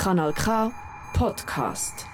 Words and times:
Kanal 0.00 0.32
K 0.32 0.72
Podcast. 1.12 2.06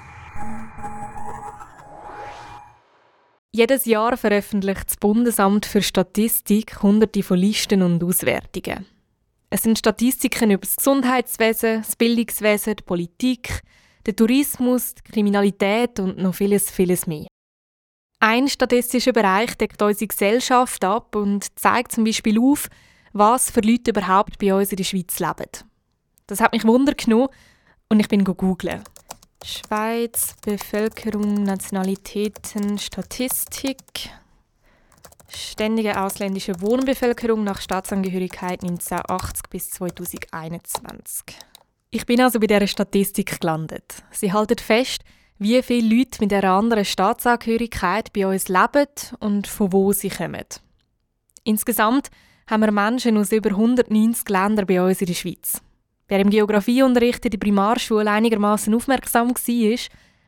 Jedes 3.52 3.84
Jahr 3.84 4.16
veröffentlicht 4.16 4.88
das 4.88 4.96
Bundesamt 4.96 5.66
für 5.66 5.80
Statistik 5.80 6.82
hunderte 6.82 7.22
von 7.22 7.38
Listen 7.38 7.82
und 7.82 8.02
Auswertungen. 8.02 8.86
Es 9.50 9.62
sind 9.62 9.78
Statistiken 9.78 10.50
über 10.50 10.62
das 10.62 10.74
Gesundheitswesen, 10.74 11.82
das 11.82 11.94
Bildungswesen, 11.94 12.74
die 12.74 12.82
Politik, 12.82 13.62
den 14.04 14.16
Tourismus, 14.16 14.96
die 14.96 15.12
Kriminalität 15.12 16.00
und 16.00 16.18
noch 16.18 16.34
vieles, 16.34 16.72
vieles 16.72 17.06
mehr. 17.06 17.28
Ein 18.18 18.48
statistischer 18.48 19.12
Bereich 19.12 19.56
deckt 19.56 19.80
unsere 19.80 20.08
Gesellschaft 20.08 20.84
ab 20.84 21.14
und 21.14 21.56
zeigt 21.56 21.92
zum 21.92 22.02
Beispiel 22.02 22.40
auf, 22.40 22.66
was 23.12 23.48
für 23.48 23.60
Leute 23.60 23.92
überhaupt 23.92 24.40
bei 24.40 24.52
uns 24.52 24.72
in 24.72 24.76
der 24.76 24.82
Schweiz 24.82 25.20
leben. 25.20 25.50
Das 26.26 26.40
hat 26.40 26.52
mich 26.52 26.64
Wunder 26.64 26.94
genommen 26.94 27.28
und 27.88 28.00
ich 28.00 28.08
bin 28.08 28.24
googeln. 28.24 28.82
Schweiz, 29.44 30.34
Bevölkerung, 30.44 31.44
Nationalitäten, 31.44 32.78
Statistik. 32.78 34.10
Ständige 35.28 36.00
ausländische 36.00 36.60
Wohnbevölkerung 36.60 37.44
nach 37.44 37.60
Staatsangehörigkeit 37.60 38.62
1980 38.62 39.42
bis 39.50 39.70
2021. 39.70 41.36
Ich 41.90 42.06
bin 42.06 42.20
also 42.20 42.40
bei 42.40 42.46
dieser 42.46 42.66
Statistik 42.66 43.40
gelandet. 43.40 44.02
Sie 44.10 44.32
halten 44.32 44.58
fest, 44.58 45.02
wie 45.38 45.62
viele 45.62 45.96
Leute 45.96 46.18
mit 46.20 46.32
einer 46.32 46.52
anderen 46.52 46.84
Staatsangehörigkeit 46.84 48.12
bei 48.12 48.26
uns 48.26 48.48
leben 48.48 48.86
und 49.20 49.46
von 49.46 49.72
wo 49.72 49.92
sie 49.92 50.10
kommen. 50.10 50.44
Insgesamt 51.44 52.10
haben 52.48 52.62
wir 52.62 52.72
Menschen 52.72 53.16
aus 53.18 53.32
über 53.32 53.50
190 53.50 54.28
Ländern 54.28 54.66
bei 54.66 54.82
uns 54.82 55.00
in 55.00 55.06
der 55.06 55.14
Schweiz. 55.14 55.60
Wer 56.08 56.20
im 56.20 56.30
Geografieunterricht 56.30 57.24
in 57.24 57.32
der 57.32 57.38
Primarschule 57.38 58.10
einigermaßen 58.10 58.74
aufmerksam 58.74 59.30
war, 59.30 59.78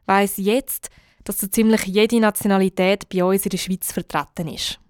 weiß 0.06 0.34
jetzt, 0.38 0.90
dass 1.24 1.40
so 1.40 1.46
ziemlich 1.46 1.84
jede 1.84 2.20
Nationalität 2.20 3.08
bei 3.08 3.22
uns 3.22 3.44
in 3.44 3.50
der 3.50 3.58
Schweiz 3.58 3.92
vertreten 3.92 4.48
ist. 4.48 4.80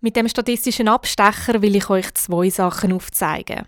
Mit 0.00 0.16
dem 0.16 0.28
statistischen 0.28 0.88
Abstecher 0.88 1.62
will 1.62 1.76
ich 1.76 1.88
euch 1.88 2.12
zwei 2.14 2.50
Sachen 2.50 2.92
aufzeigen. 2.92 3.66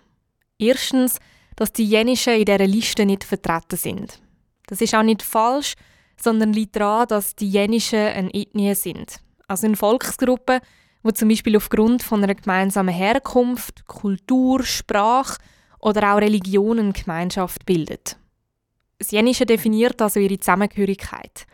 Erstens, 0.59 1.19
dass 1.55 1.71
die 1.71 1.85
Jenischen 1.85 2.33
in 2.33 2.45
dieser 2.45 2.67
Liste 2.67 3.05
nicht 3.05 3.23
vertreten 3.23 3.77
sind. 3.77 4.19
Das 4.67 4.81
ist 4.81 4.93
auch 4.95 5.03
nicht 5.03 5.21
falsch, 5.21 5.75
sondern 6.21 6.51
liegt 6.51 6.75
daran, 6.75 7.07
dass 7.07 7.35
die 7.35 7.49
Jenischen 7.49 7.99
eine 7.99 8.33
Ethnie 8.33 8.75
sind. 8.75 9.19
Also 9.47 9.67
eine 9.67 9.77
Volksgruppe, 9.77 10.59
die 11.05 11.13
zum 11.13 11.29
Beispiel 11.29 11.55
aufgrund 11.55 12.03
von 12.03 12.23
einer 12.23 12.35
gemeinsamen 12.35 12.93
Herkunft, 12.93 13.85
Kultur, 13.85 14.63
Sprache 14.63 15.39
oder 15.79 16.13
auch 16.13 16.21
Religion 16.21 16.79
eine 16.79 16.93
Gemeinschaft 16.93 17.65
bildet. 17.65 18.17
Das 18.97 19.11
Jenische 19.11 19.45
definiert 19.45 20.01
also 20.01 20.19
ihre 20.19 20.39
Zusammengehörigkeit. 20.39 21.45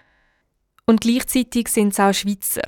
Und 0.85 1.01
gleichzeitig 1.01 1.67
sind 1.67 1.93
es 1.93 1.99
auch 1.99 2.13
Schweizer. 2.13 2.61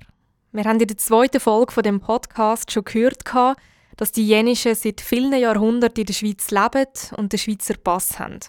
Wir 0.52 0.66
haben 0.66 0.80
in 0.80 0.88
der 0.88 0.98
zweiten 0.98 1.40
Folge 1.40 1.72
von 1.72 1.84
dem 1.84 2.00
Podcast 2.00 2.72
schon 2.72 2.84
gehört, 2.84 3.24
dass 3.98 4.12
die 4.12 4.28
Jenischen 4.28 4.76
seit 4.76 5.02
vielen 5.02 5.34
Jahrhunderten 5.34 6.02
in 6.02 6.06
der 6.06 6.14
Schweiz 6.14 6.52
leben 6.52 6.88
und 7.18 7.32
den 7.32 7.40
Schweizer 7.40 7.76
Pass 7.76 8.20
haben. 8.20 8.40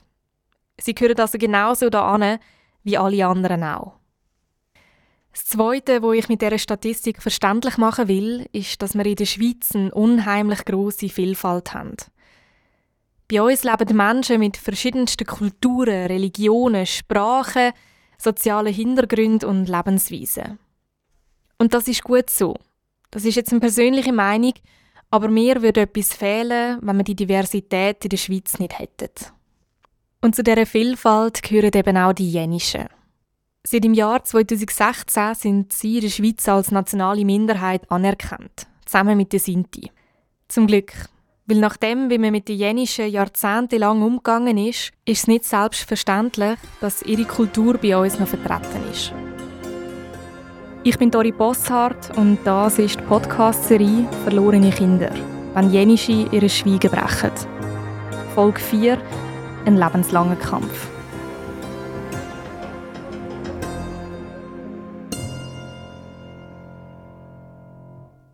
Sie 0.80 0.94
gehören 0.94 1.19
also 1.19 1.38
genauso 1.38 1.88
da 1.88 2.38
wie 2.82 2.98
alle 2.98 3.26
anderen 3.26 3.62
auch. 3.62 3.94
Das 5.34 5.46
Zweite, 5.46 6.00
wo 6.00 6.12
ich 6.12 6.28
mit 6.28 6.42
dieser 6.42 6.58
Statistik 6.58 7.20
verständlich 7.20 7.77
machen 7.77 8.06
will, 8.06 8.46
ist, 8.52 8.80
dass 8.80 8.94
wir 8.94 9.04
in 9.04 9.16
der 9.16 9.27
Schweiz 9.27 9.74
eine 9.74 9.92
unheimlich 9.92 10.64
große 10.64 11.08
Vielfalt 11.08 11.74
haben. 11.74 11.96
Bei 13.28 13.42
uns 13.42 13.64
leben 13.64 13.96
Menschen 13.96 14.38
mit 14.38 14.56
verschiedensten 14.56 15.26
Kulturen, 15.26 16.06
Religionen, 16.06 16.86
Sprachen, 16.86 17.72
sozialen 18.16 18.72
Hintergründen 18.72 19.48
und 19.48 19.68
Lebensweisen. 19.68 20.60
Und 21.59 21.75
das 21.75 21.88
ist 21.88 22.04
gut 22.04 22.30
so. 22.30 22.54
Das 23.10 23.25
ist 23.25 23.34
jetzt 23.34 23.50
eine 23.50 23.60
persönliche 23.60 24.12
Meinung, 24.12 24.54
aber 25.10 25.26
mir 25.28 25.62
würde 25.62 25.80
etwas 25.80 26.14
fehlen, 26.14 26.78
wenn 26.80 26.97
wir 26.97 27.04
die 27.04 27.16
Diversität 27.16 28.04
in 28.04 28.10
der 28.10 28.19
Schweiz 28.19 28.60
nicht 28.60 28.78
hätten. 28.78 29.10
Und 30.20 30.36
zu 30.36 30.44
dieser 30.44 30.64
Vielfalt 30.64 31.42
gehören 31.42 31.72
eben 31.75 31.97
auch 31.97 32.12
die 32.12 32.30
Jenischen. 32.30 32.86
Seit 33.66 33.82
dem 33.82 33.94
Jahr 33.94 34.22
2016 34.22 35.34
sind 35.34 35.72
sie 35.72 35.94
in 35.94 36.02
der 36.02 36.10
Schweiz 36.10 36.47
als 36.48 36.70
nationale 36.70 37.25
Minderheit 37.25 37.91
anerkannt, 37.91 38.66
zusammen 38.84 39.16
mit 39.16 39.32
den 39.32 39.41
Sinti. 39.41 39.91
Zum 40.48 40.66
Glück. 40.66 40.92
Weil 41.47 41.60
nachdem, 41.60 42.10
wie 42.10 42.19
man 42.19 42.32
mit 42.32 42.48
den 42.48 42.58
Jenischen 42.58 43.08
jahrzehntelang 43.08 44.03
umgegangen 44.03 44.58
ist, 44.58 44.92
ist 45.06 45.22
es 45.22 45.26
nicht 45.28 45.44
selbstverständlich, 45.44 46.58
dass 46.82 47.03
ihre 47.03 47.24
Kultur 47.24 47.78
bei 47.78 47.97
uns 47.97 48.19
noch 48.19 48.28
vertreten 48.28 48.82
ist. 48.92 49.14
Ich 50.82 50.98
bin 50.98 51.10
Dori 51.10 51.32
Bosshardt 51.32 52.14
und 52.19 52.38
das 52.44 52.78
ist 52.78 53.00
die 53.00 53.04
Podcast-Serie 53.04 54.06
«Verlorene 54.24 54.72
Kinder», 54.72 55.10
wenn 55.54 55.70
Jenische 55.70 56.28
ihre 56.30 56.50
Schweigen 56.50 56.91
brechen. 56.91 57.30
Folge 58.34 58.60
4 58.60 58.98
«Ein 59.64 59.78
lebenslanger 59.78 60.36
Kampf». 60.36 60.94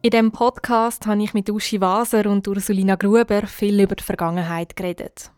In 0.02 0.08
diesem 0.08 0.32
Podcast 0.32 1.06
habe 1.06 1.22
ich 1.22 1.34
mit 1.34 1.50
Uschi 1.50 1.78
Waser 1.78 2.24
und 2.24 2.48
Ursulina 2.48 2.94
Gruber 2.94 3.46
viel 3.46 3.78
über 3.78 3.94
die 3.94 4.02
Vergangenheit 4.02 4.74
geredet. 4.74 5.30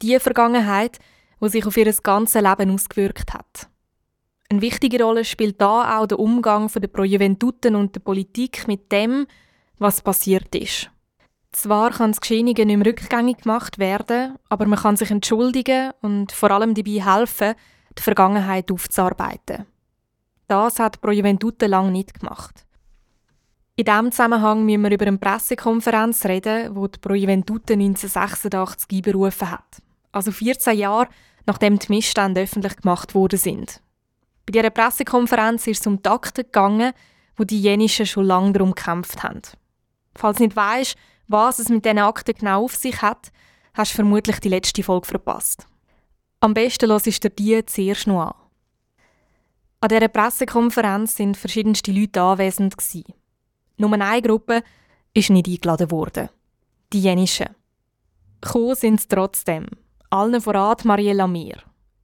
Die 0.00 0.16
Vergangenheit, 0.20 1.00
die 1.42 1.48
sich 1.48 1.66
auf 1.66 1.76
ihr 1.76 1.92
ganzes 1.92 2.40
Leben 2.40 2.70
ausgewirkt 2.70 3.34
hat. 3.34 3.68
Eine 4.48 4.60
wichtige 4.60 5.02
Rolle 5.02 5.24
spielt 5.24 5.60
da 5.60 5.98
auch 5.98 6.06
der 6.06 6.20
Umgang 6.20 6.70
der 6.72 6.86
Pro-Juventuten 6.86 7.74
und 7.74 7.96
der 7.96 8.00
Politik 8.00 8.68
mit 8.68 8.92
dem, 8.92 9.26
was 9.78 10.02
passiert 10.02 10.54
ist. 10.54 10.88
Zwar 11.50 11.90
kann 11.90 12.12
das 12.12 12.20
Geschehene 12.20 12.52
nicht 12.52 12.64
mehr 12.64 12.86
rückgängig 12.86 13.38
gemacht 13.38 13.80
werden, 13.80 14.36
aber 14.48 14.66
man 14.66 14.78
kann 14.78 14.96
sich 14.96 15.10
entschuldigen 15.10 15.90
und 16.00 16.30
vor 16.30 16.52
allem 16.52 16.74
dabei 16.74 17.04
helfen, 17.04 17.54
die 17.98 18.02
Vergangenheit 18.02 18.70
aufzuarbeiten. 18.70 19.66
Das 20.46 20.78
hat 20.78 21.00
Pro 21.00 21.10
Juventute 21.10 21.66
lange 21.66 21.90
nicht 21.90 22.20
gemacht. 22.20 22.65
In 23.78 23.84
diesem 23.84 24.10
Zusammenhang 24.10 24.64
müssen 24.64 24.84
wir 24.84 24.90
über 24.90 25.06
eine 25.06 25.18
Pressekonferenz 25.18 26.24
reden, 26.24 26.74
die 26.74 26.90
die 26.92 26.98
Pro 26.98 27.12
Juventute 27.12 27.74
1986 27.74 28.88
einberufen 28.90 29.50
hat. 29.50 29.82
Also 30.12 30.32
14 30.32 30.78
Jahre, 30.78 31.08
nachdem 31.44 31.78
die 31.78 31.92
Missstände 31.92 32.40
öffentlich 32.40 32.74
gemacht 32.76 33.14
worden 33.14 33.38
sind. 33.38 33.82
Bei 34.46 34.52
dieser 34.52 34.70
Pressekonferenz 34.70 35.66
ist 35.66 35.80
es 35.80 35.86
um 35.86 36.00
die 36.00 36.08
Akten 36.08 36.44
gegangen, 36.44 36.94
wo 37.36 37.44
die 37.44 37.60
Jenischen 37.60 38.06
schon 38.06 38.24
lange 38.24 38.52
darum 38.52 38.74
gekämpft 38.74 39.22
haben. 39.22 39.42
Falls 40.14 40.38
du 40.38 40.44
nicht 40.44 40.56
weißt, 40.56 40.96
was 41.28 41.58
es 41.58 41.68
mit 41.68 41.84
diesen 41.84 41.98
Akten 41.98 42.34
genau 42.34 42.64
auf 42.64 42.74
sich 42.74 43.02
hat, 43.02 43.30
hast 43.74 43.92
du 43.92 43.96
vermutlich 43.96 44.40
die 44.40 44.48
letzte 44.48 44.82
Folge 44.82 45.06
verpasst. 45.06 45.66
Am 46.40 46.54
besten 46.54 46.88
hörst 46.88 47.06
du 47.06 47.28
dir 47.28 47.60
die 47.60 47.66
zuerst 47.66 48.06
noch 48.06 48.22
an. 48.22 48.34
An 49.80 49.88
dieser 49.90 50.08
Pressekonferenz 50.08 51.16
sind 51.16 51.36
verschiedenste 51.36 51.92
Leute 51.92 52.22
anwesend. 52.22 52.78
Gewesen. 52.78 53.12
Nur 53.78 53.92
eine 53.92 54.22
Gruppe 54.22 54.62
ist 55.14 55.30
nicht 55.30 55.48
eingeladen 55.48 55.90
worden. 55.90 56.28
Die 56.92 57.00
Jenischen. 57.00 57.54
Gekommen 58.40 58.74
sind 58.74 59.00
sie 59.00 59.08
trotzdem. 59.08 59.66
Allen 60.10 60.40
voran 60.40 60.76
Mariella 60.84 61.26
Mir. 61.26 61.56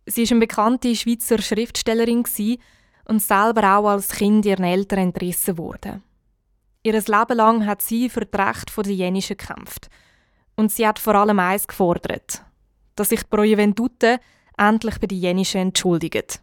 Sie 0.06 0.24
war 0.24 0.32
eine 0.32 0.40
bekannte 0.40 0.94
Schweizer 0.96 1.40
Schriftstellerin 1.40 2.24
und 3.06 3.22
selber 3.22 3.76
auch 3.76 3.88
als 3.88 4.08
Kind 4.10 4.44
ihren 4.44 4.64
Eltern 4.64 4.98
entrissen 4.98 5.58
worden. 5.58 6.02
Ihr 6.82 6.94
Leben 6.94 7.36
lang 7.36 7.66
hat 7.66 7.80
sie 7.82 8.08
für 8.08 8.26
das 8.26 8.40
Recht 8.40 8.76
der 8.76 8.92
Jenischen 8.92 9.36
gekämpft. 9.36 9.88
Und 10.56 10.72
sie 10.72 10.86
hat 10.86 10.98
vor 10.98 11.14
allem 11.14 11.38
eins 11.38 11.66
gefordert, 11.66 12.42
dass 12.96 13.10
sich 13.10 13.22
die 13.22 13.28
Pro 13.28 13.42
Juventute 13.42 14.18
endlich 14.58 14.98
bei 14.98 15.06
den 15.06 15.18
Jenischen 15.18 15.60
entschuldigt. 15.60 16.42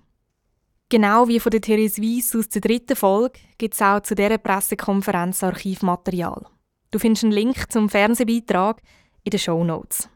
Genau 0.92 1.28
wie 1.28 1.40
von 1.40 1.52
der 1.52 1.62
Therese 1.62 2.02
Weiss 2.02 2.36
aus 2.36 2.50
der 2.50 2.62
dritten 2.62 2.96
Folge 2.96 3.40
gibt 3.60 3.76
es 3.76 3.82
auch 3.82 4.02
zu 4.02 4.16
dieser 4.16 4.40
Pressekonferenz 4.40 5.44
Archivmaterial. 5.44 6.48
Du 6.90 6.98
findest 6.98 7.26
einen 7.26 7.34
Link 7.34 7.72
zum 7.72 7.90
Fernsehbeitrag 7.90 8.82
in 9.24 9.30
den 9.30 9.40
Show 9.40 9.64
Notes. 9.64 10.10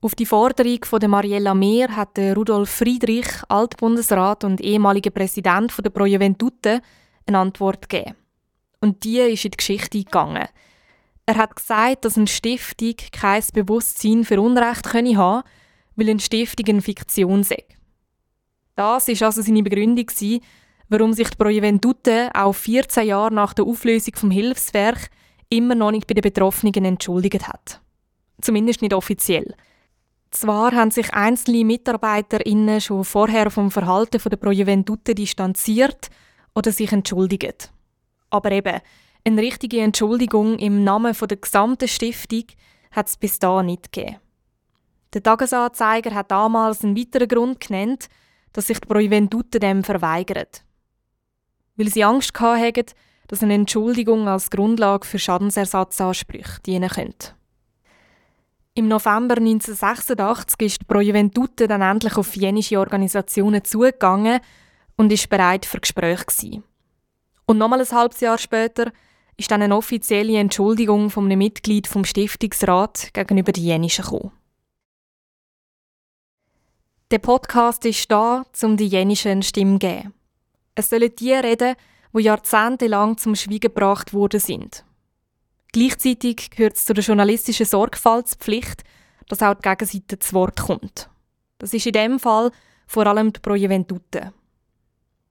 Auf 0.00 0.16
die 0.16 0.26
Forderung 0.26 0.84
von 0.84 1.08
Mariella 1.08 1.54
Mehr 1.54 1.94
hat 1.94 2.18
Rudolf 2.18 2.68
Friedrich, 2.68 3.28
Altbundesrat 3.48 4.42
und 4.42 4.60
ehemaliger 4.60 5.10
Präsident 5.10 5.72
der 5.78 5.90
Pro 5.90 6.06
Juventute, 6.06 6.82
eine 7.24 7.38
Antwort 7.38 7.88
gegeben. 7.88 8.16
Und 8.80 9.04
die 9.04 9.20
ist 9.20 9.44
in 9.44 9.52
die 9.52 9.56
Geschichte 9.58 9.98
gegangen. 10.02 10.48
Er 11.26 11.36
hat 11.36 11.54
gesagt, 11.54 12.04
dass 12.04 12.16
eine 12.16 12.26
Stiftung 12.26 12.96
kein 13.12 13.44
Bewusstsein 13.54 14.24
für 14.24 14.40
Unrecht 14.40 14.82
könne 14.82 15.16
haben, 15.16 15.48
weil 15.94 16.10
eine 16.10 16.18
Stiftung 16.18 16.66
eine 16.68 16.82
Fiktion 16.82 17.44
sei. 17.44 17.64
Das 18.74 19.08
war 19.08 19.26
also 19.26 19.42
seine 19.42 19.62
Begründung, 19.62 20.06
warum 20.88 21.12
sich 21.12 21.28
die 21.30 21.36
Pro 21.36 21.48
Juventute 21.48 22.30
auch 22.34 22.52
14 22.54 23.06
Jahre 23.06 23.34
nach 23.34 23.54
der 23.54 23.64
Auflösung 23.64 24.14
vom 24.16 24.30
Hilfswerk 24.30 25.10
immer 25.48 25.74
noch 25.74 25.90
nicht 25.90 26.06
bei 26.06 26.14
den 26.14 26.22
Betroffenen 26.22 26.84
entschuldigt 26.84 27.48
hat. 27.48 27.80
Zumindest 28.40 28.82
nicht 28.82 28.94
offiziell. 28.94 29.54
Zwar 30.30 30.72
haben 30.72 30.90
sich 30.90 31.12
einzelne 31.12 31.64
MitarbeiterInnen 31.64 32.80
schon 32.80 33.04
vorher 33.04 33.50
vom 33.50 33.70
Verhalten 33.70 34.20
der 34.30 34.36
Pro 34.36 34.50
Juventute 34.50 35.14
distanziert 35.14 36.08
oder 36.54 36.72
sich 36.72 36.90
entschuldigt. 36.90 37.70
Aber 38.30 38.50
eben, 38.50 38.80
eine 39.24 39.42
richtige 39.42 39.80
Entschuldigung 39.80 40.58
im 40.58 40.84
Namen 40.84 41.14
der 41.14 41.36
gesamten 41.36 41.86
Stiftung 41.86 42.44
hat 42.90 43.08
es 43.08 43.16
bis 43.16 43.38
dahin 43.38 43.66
nicht 43.66 43.92
gegeben. 43.92 44.16
Der 45.12 45.22
Tagesanzeiger 45.22 46.14
hat 46.14 46.30
damals 46.30 46.82
einen 46.82 46.96
weiteren 46.96 47.28
Grund 47.28 47.60
genannt, 47.60 48.08
dass 48.52 48.66
sich 48.66 48.80
die 48.80 48.86
Pro 48.86 48.98
Juventute 48.98 49.58
dem 49.58 49.84
verweigert. 49.84 50.64
Weil 51.76 51.88
sie 51.88 52.04
Angst 52.04 52.38
hatten, 52.38 52.86
dass 53.28 53.42
eine 53.42 53.54
Entschuldigung 53.54 54.28
als 54.28 54.50
Grundlage 54.50 55.06
für 55.06 55.18
Schadensersatzansprüche 55.18 56.60
dienen 56.66 56.90
könnte. 56.90 57.34
Im 58.74 58.88
November 58.88 59.36
1986 59.36 60.60
ist 60.60 60.80
die 60.80 60.84
Pro 60.86 61.00
Juventute 61.00 61.68
dann 61.68 61.82
endlich 61.82 62.16
auf 62.16 62.34
jenische 62.36 62.78
Organisationen 62.78 63.64
zugegangen 63.64 64.40
und 64.96 65.12
ist 65.12 65.28
bereit 65.28 65.66
für 65.66 65.80
Gespräche 65.80 66.24
gewesen. 66.24 66.64
Und 67.46 67.58
nochmal 67.58 67.80
ein 67.80 67.90
halbes 67.90 68.20
Jahr 68.20 68.38
später 68.38 68.92
ist 69.36 69.50
dann 69.50 69.62
eine 69.62 69.76
offizielle 69.76 70.38
Entschuldigung 70.38 71.10
von 71.10 71.24
einem 71.24 71.38
Mitglied 71.38 71.86
vom 71.86 72.04
Stiftungsrat 72.04 73.12
gegenüber 73.12 73.52
den 73.52 73.64
Jenischen 73.64 74.04
gekommen. 74.04 74.32
Der 77.12 77.18
Podcast 77.18 77.84
ist 77.84 78.10
da, 78.10 78.46
um 78.62 78.78
die 78.78 78.86
Jenischen 78.86 79.32
eine 79.32 79.42
Stimme 79.42 79.74
zu 79.74 79.80
geben. 79.80 80.14
Es 80.74 80.88
sollen 80.88 81.14
die 81.14 81.34
reden, 81.34 81.76
die 82.14 82.22
jahrzehntelang 82.22 83.18
zum 83.18 83.34
Schweigen 83.34 83.60
gebracht 83.60 84.14
worden 84.14 84.40
sind. 84.40 84.82
Gleichzeitig 85.74 86.48
gehört 86.48 86.76
es 86.76 86.86
zu 86.86 86.94
der 86.94 87.04
journalistischen 87.04 87.66
Sorgfaltspflicht, 87.66 88.82
dass 89.28 89.42
auch 89.42 89.52
die 89.52 89.60
Gegenseite 89.60 90.20
zu 90.20 90.32
Wort 90.32 90.62
kommt. 90.62 91.10
Das 91.58 91.74
ist 91.74 91.84
in 91.84 91.92
dem 91.92 92.18
Fall 92.18 92.50
vor 92.86 93.06
allem 93.06 93.30
die 93.30 93.40
Pro 93.40 93.56
Juventute. 93.56 94.32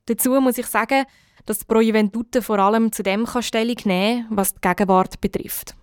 Dazu 0.06 0.40
muss 0.40 0.60
ich 0.60 0.68
sagen, 0.68 1.06
dass 1.48 1.58
die 1.58 1.66
Pro 1.66 1.80
Juventute 1.80 2.44
vor 2.44 2.60
allem 2.60 2.92
zu 2.92 3.02
dem 3.02 3.26
Stellung 3.40 3.78
nehmen 3.86 4.28
kann, 4.28 4.38
was 4.38 4.54
die 4.54 4.62
Gegenwart 4.62 5.20
betrifft. 5.20 5.76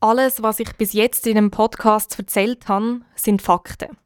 Alles, 0.00 0.42
was 0.42 0.60
ich 0.60 0.72
bis 0.78 0.94
jetzt 0.94 1.26
in 1.26 1.34
dem 1.34 1.50
Podcast 1.50 2.18
erzählt 2.18 2.68
habe, 2.68 3.02
sind 3.16 3.42
Fakten. 3.42 3.98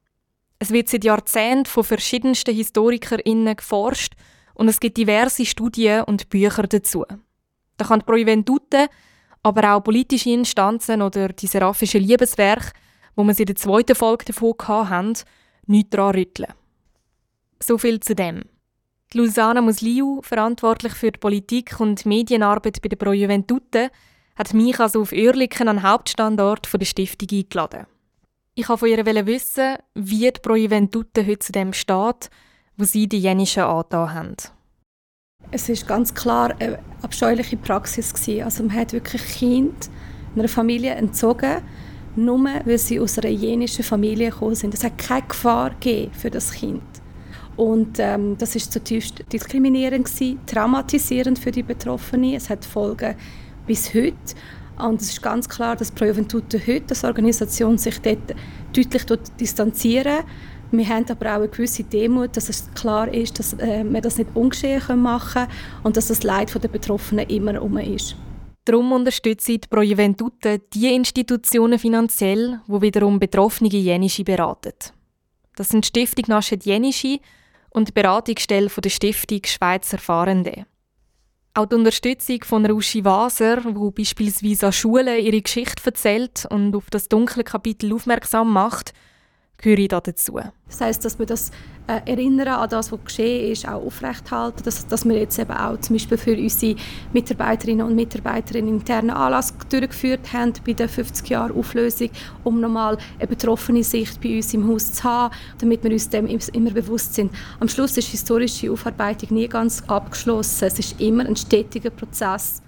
Es 0.58 0.70
wird 0.70 0.88
seit 0.88 1.04
Jahrzehnten 1.04 1.66
von 1.66 1.84
verschiedensten 1.84 2.54
HistorikerInnen 2.54 3.56
geforscht 3.56 4.14
und 4.54 4.68
es 4.68 4.80
gibt 4.80 4.96
diverse 4.96 5.44
Studien 5.44 6.04
und 6.04 6.28
Bücher 6.30 6.62
dazu. 6.62 7.04
Da 7.76 7.84
kann 7.84 8.00
die 8.00 8.04
Pro 8.06 8.16
Juventute 8.16 8.88
aber 9.42 9.74
auch 9.74 9.84
politische 9.84 10.30
Instanzen 10.30 11.02
oder 11.02 11.28
die 11.28 11.46
seraphischen 11.46 12.02
Liebeswerke, 12.02 12.72
wo 13.14 13.24
wir 13.24 13.38
in 13.38 13.46
der 13.46 13.56
zweiten 13.56 13.94
Folge 13.94 14.24
davon 14.26 14.54
hatten, 14.66 15.12
nichts 15.66 15.90
daran 15.90 16.14
rütteln. 16.14 16.52
So 17.62 17.78
viel 17.78 18.00
zu 18.00 18.14
dem. 18.14 18.44
Die 19.12 19.18
Lusana 19.18 19.60
Musliu, 19.60 20.20
verantwortlich 20.22 20.94
für 20.94 21.12
die 21.12 21.20
Politik 21.20 21.78
und 21.78 22.06
Medienarbeit 22.06 22.80
bei 22.82 22.88
der 22.88 22.96
Pro 22.96 23.12
Juventute, 23.12 23.90
hat 24.36 24.54
mich 24.54 24.80
also 24.80 25.02
auf 25.02 25.12
Oerlikon 25.12 25.68
an 25.68 25.76
den 25.76 25.82
Hauptstandort 25.88 26.68
der 26.72 26.84
Stiftung 26.84 27.28
eingeladen. 27.30 27.86
Ich 28.56 28.68
wollte 28.68 28.78
von 28.78 28.88
ihr 28.88 29.26
wissen, 29.26 29.78
wie 29.94 30.30
die 30.30 30.40
Pro 30.40 30.54
Juventute 30.54 31.26
heute 31.26 31.40
zu 31.40 31.50
dem 31.50 31.72
steht, 31.72 32.30
wo 32.76 32.84
sie 32.84 33.08
die 33.08 33.18
jenischen 33.18 33.64
angetan 33.64 34.14
haben. 34.14 34.36
Es 35.50 35.68
ist 35.68 35.88
ganz 35.88 36.14
klar 36.14 36.54
eine 36.60 36.78
abscheuliche 37.02 37.56
Praxis. 37.56 38.14
Also 38.44 38.62
man 38.62 38.76
hat 38.76 38.92
wirklich 38.92 39.22
Kind 39.22 39.90
einer 40.36 40.48
Familie 40.48 40.92
entzogen, 40.92 41.62
nur 42.14 42.44
weil 42.64 42.78
sie 42.78 43.00
aus 43.00 43.18
einer 43.18 43.28
jenischen 43.28 43.82
Familie 43.82 44.30
gekommen 44.30 44.54
sind. 44.54 44.72
Es 44.72 44.84
hat 44.84 44.98
keine 44.98 45.26
Gefahr 45.26 45.72
für 46.12 46.30
das 46.30 46.52
Kind. 46.52 46.82
Und 47.56 47.98
ähm, 47.98 48.38
das 48.38 48.54
ist 48.54 48.72
zutiefst 48.72 49.24
diskriminierend 49.32 50.08
traumatisierend 50.46 51.40
für 51.40 51.50
die 51.50 51.64
Betroffenen. 51.64 52.34
Es 52.34 52.50
hat 52.50 52.64
Folgen 52.64 53.16
bis 53.66 53.92
heute. 53.94 54.14
Und 54.79 55.00
es 55.00 55.11
ist 55.11 55.23
ganz 55.23 55.49
klar, 55.49 55.76
dass 55.76 55.91
Pro 55.91 56.05
Juventute 56.05 56.59
heute 56.59 56.91
als 56.91 57.05
Organisation 57.05 57.79
sich 57.79 58.00
dort 58.00 58.35
deutlich 58.75 59.05
distanzieren 59.38 60.25
wir 60.76 60.88
haben 60.88 61.09
aber 61.09 61.31
auch 61.31 61.37
eine 61.37 61.49
gewisse 61.49 61.85
Demut, 61.85 62.37
dass 62.37 62.49
es 62.49 62.73
klar 62.75 63.12
ist, 63.12 63.38
dass 63.38 63.53
äh, 63.55 63.85
wir 63.85 64.00
das 64.00 64.19
nicht 64.19 64.31
ungeschehen 64.35 65.00
machen 65.00 65.47
können 65.47 65.53
und 65.85 65.97
dass 65.97 66.09
das 66.09 66.23
Leid 66.23 66.53
der 66.61 66.69
Betroffenen 66.69 67.29
immer 67.29 67.62
um 67.62 67.79
ist. 67.79 68.17
Darum 68.65 68.93
unterstützt 68.93 69.47
die 69.47 69.59
Pro 69.59 69.82
Juventute 69.82 70.61
die 70.73 70.94
Institutionen 70.94 71.79
finanziell, 71.79 72.61
wo 72.67 72.81
wiederum 72.81 73.19
Betroffene 73.19 73.69
Jenische 73.69 74.25
beraten. 74.25 74.73
Das 75.56 75.69
sind 75.69 75.85
die 75.85 75.88
Stiftung 75.88 76.25
Naschet 76.29 76.65
Jenische 76.65 77.21
und 77.71 77.88
die 77.88 77.93
Beratungsstelle 77.93 78.69
der 78.69 78.91
Stiftung 78.91 79.41
Schweizer 79.44 79.99
Fahrende. 79.99 80.67
Auch 81.56 81.66
die 81.66 81.76
Unterstützung 81.76 82.42
von 82.42 82.66
Ruschi 82.66 83.04
Waser, 83.04 83.62
wo 83.76 83.92
beispielsweise 83.92 84.66
an 84.66 84.72
Schulen 84.72 85.24
ihre 85.24 85.40
Geschichte 85.40 85.82
erzählt 85.84 86.46
und 86.50 86.74
auf 86.74 86.90
das 86.90 87.08
dunkle 87.08 87.44
Kapitel 87.44 87.92
aufmerksam 87.92 88.52
macht, 88.52 88.92
gehöre 89.58 89.88
da 89.88 90.00
dazu. 90.00 90.40
Das 90.66 90.80
heisst, 90.80 91.04
dass 91.04 91.18
wir 91.18 91.26
das 91.26 91.50
äh, 91.86 92.00
Erinnern 92.10 92.48
an 92.48 92.68
das, 92.68 92.90
was 92.90 93.04
geschehen 93.04 93.52
ist, 93.52 93.68
auch 93.68 93.84
aufrechthalten, 93.84 94.62
dass, 94.64 94.86
dass 94.86 95.04
wir 95.04 95.18
jetzt 95.18 95.38
eben 95.38 95.52
auch 95.52 95.78
zum 95.80 95.96
Beispiel 95.96 96.16
für 96.16 96.36
unsere 96.36 96.76
Mitarbeiterinnen 97.12 97.86
und 97.86 97.94
Mitarbeiter 97.94 98.56
einen 98.58 98.68
internen 98.68 99.10
Anlass 99.10 99.54
durchgeführt 99.68 100.32
haben 100.32 100.54
bei 100.66 100.72
der 100.72 100.88
50 100.88 101.28
Jahre 101.28 101.54
Auflösung, 101.54 102.10
um 102.42 102.60
nochmal 102.60 102.98
eine 103.18 103.28
betroffene 103.28 103.84
Sicht 103.84 104.20
bei 104.22 104.36
uns 104.36 104.54
im 104.54 104.66
Haus 104.66 104.92
zu 104.92 105.04
haben, 105.04 105.34
damit 105.58 105.84
wir 105.84 105.92
uns 105.92 106.08
dem 106.08 106.26
immer 106.26 106.70
bewusst 106.70 107.14
sind. 107.14 107.32
Am 107.60 107.68
Schluss 107.68 107.96
ist 107.96 108.08
die 108.08 108.12
historische 108.12 108.72
Aufarbeitung 108.72 109.34
nie 109.36 109.48
ganz 109.48 109.82
abgeschlossen. 109.86 110.64
Es 110.64 110.78
ist 110.78 111.00
immer 111.00 111.26
ein 111.26 111.36
stetiger 111.36 111.90
Prozess. 111.90 112.62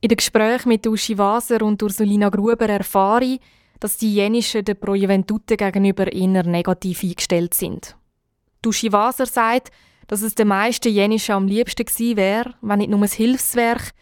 In 0.00 0.08
den 0.08 0.16
Gesprächen 0.16 0.70
mit 0.70 0.86
Uschi 0.86 1.16
Waser 1.16 1.62
und 1.62 1.82
Ursulina 1.82 2.30
Gruber 2.30 2.68
erfahre 2.68 3.24
ich, 3.24 3.40
dass 3.80 3.96
die 3.96 4.14
Jenischen 4.14 4.64
der 4.64 4.74
Pro 4.74 4.94
Juventute 4.94 5.56
gegenüber 5.56 6.12
eher 6.12 6.44
negativ 6.44 7.02
eingestellt 7.02 7.54
sind. 7.54 7.96
Duschi 8.62 8.92
Waser 8.92 9.26
sagt, 9.26 9.70
dass 10.06 10.22
es 10.22 10.34
den 10.34 10.48
meisten 10.48 10.92
Jenischen 10.92 11.32
am 11.32 11.46
liebsten 11.46 11.84
gewesen 11.84 12.16
wäre, 12.16 12.54
wenn 12.60 12.78
nicht 12.78 12.90
nur 12.90 13.00
ein 13.00 13.08
Hilfswerk, 13.08 13.92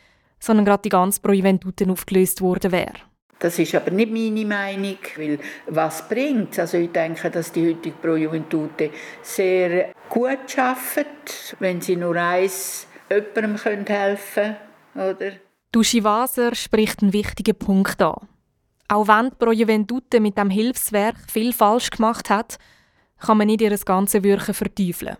sondern 0.40 0.64
gerade 0.64 0.82
die 0.82 0.88
ganze 0.88 1.20
Pro 1.20 1.32
Juventute 1.32 1.88
aufgelöst 1.90 2.40
worden 2.40 2.72
wäre. 2.72 2.94
Das 3.38 3.58
ist 3.58 3.74
aber 3.74 3.92
nicht 3.92 4.10
meine 4.10 4.44
Meinung, 4.44 4.98
weil 5.16 5.38
was 5.68 6.08
bringt 6.08 6.58
Also 6.58 6.78
ich 6.78 6.90
denke, 6.90 7.30
dass 7.30 7.52
die 7.52 7.68
heutige 7.68 7.94
Pro 7.96 8.16
Juventute 8.16 8.90
sehr 9.22 9.92
gut 10.08 10.58
arbeitet, 10.58 11.56
wenn 11.60 11.80
sie 11.80 11.94
nur 11.94 12.16
eins 12.16 12.88
jemandem 13.08 13.86
helfen 13.86 14.56
können. 14.94 15.10
Oder? 15.10 15.32
Duschi 15.70 16.02
Waser 16.02 16.54
spricht 16.54 17.02
einen 17.02 17.12
wichtigen 17.12 17.56
Punkt 17.56 18.02
an. 18.02 18.26
Auch 18.88 19.06
wenn 19.06 19.30
Pro 19.32 19.52
Juventute 19.52 20.18
mit 20.18 20.38
dem 20.38 20.48
Hilfswerk 20.48 21.16
viel 21.30 21.52
falsch 21.52 21.90
gemacht 21.90 22.30
hat, 22.30 22.58
kann 23.18 23.36
man 23.36 23.46
nicht 23.46 23.60
ihr 23.60 23.76
ganzes 23.76 24.22
Wirken 24.22 24.54
verteufeln. 24.54 25.16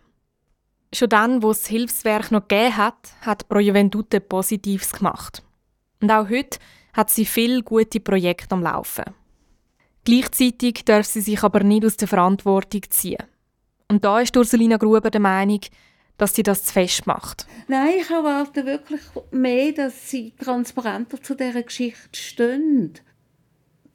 Schon 0.94 1.10
dann, 1.10 1.42
wo 1.42 1.50
es 1.50 1.66
Hilfswerk 1.66 2.30
noch 2.30 2.48
gegeben 2.48 2.76
hat, 2.78 3.12
hat 3.20 3.46
Pro 3.48 3.58
Juventute 3.58 4.20
Positives 4.20 4.92
gemacht. 4.92 5.42
Und 6.00 6.10
auch 6.10 6.30
heute 6.30 6.58
hat 6.94 7.10
sie 7.10 7.26
viele 7.26 7.62
gute 7.62 8.00
Projekte 8.00 8.54
am 8.54 8.62
Laufen. 8.62 9.04
Gleichzeitig 10.04 10.84
darf 10.86 11.04
sie 11.04 11.20
sich 11.20 11.42
aber 11.42 11.62
nicht 11.62 11.84
aus 11.84 11.98
der 11.98 12.08
Verantwortung 12.08 12.82
ziehen. 12.88 13.22
Und 13.88 14.04
da 14.04 14.20
ist 14.20 14.34
Ursulina 14.34 14.78
Gruber 14.78 15.10
der 15.10 15.20
Meinung, 15.20 15.60
dass 16.16 16.34
sie 16.34 16.42
das 16.42 16.64
zu 16.64 16.72
fest 16.72 17.06
macht. 17.06 17.46
Nein, 17.68 17.94
ich 18.00 18.10
erwarte 18.10 18.64
wirklich 18.64 19.02
mehr, 19.30 19.72
dass 19.72 20.10
sie 20.10 20.32
transparenter 20.38 21.22
zu 21.22 21.34
dieser 21.34 21.62
Geschichte 21.62 22.18
stehen 22.18 22.94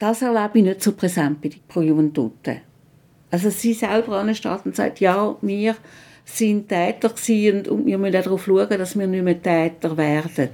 das 0.04 0.20
erlebe 0.20 0.58
ich 0.58 0.64
nicht 0.64 0.82
so 0.82 0.92
präsent 0.92 1.40
bei 1.40 1.50
Pro 1.66 1.80
Juventute. 1.80 2.60
Also 3.30 3.48
sie 3.48 3.72
selber 3.72 4.18
ansteht 4.18 4.66
und 4.66 4.76
sagt, 4.76 5.00
ja, 5.00 5.34
wir 5.40 5.76
sind 6.26 6.68
Täter 6.68 7.08
und, 7.10 7.86
wir 7.86 7.96
müssen 7.96 8.12
darauf 8.12 8.44
schauen, 8.44 8.68
dass 8.68 8.98
wir 8.98 9.06
nicht 9.06 9.24
mehr 9.24 9.42
Täter 9.42 9.96
werden. 9.96 10.50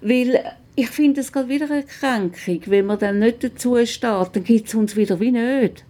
Weil 0.00 0.56
ich 0.74 0.88
finde 0.88 1.20
es 1.20 1.30
gerade 1.30 1.50
wieder 1.50 1.70
eine 1.70 1.82
Kränkung. 1.82 2.62
Wenn 2.64 2.86
man 2.86 2.98
dann 2.98 3.18
nicht 3.18 3.44
dazu 3.44 3.76
steht, 3.84 4.30
dann 4.32 4.44
gibt 4.44 4.68
es 4.68 4.74
uns 4.74 4.96
wieder 4.96 5.20
wie 5.20 5.32
nicht. 5.32 5.84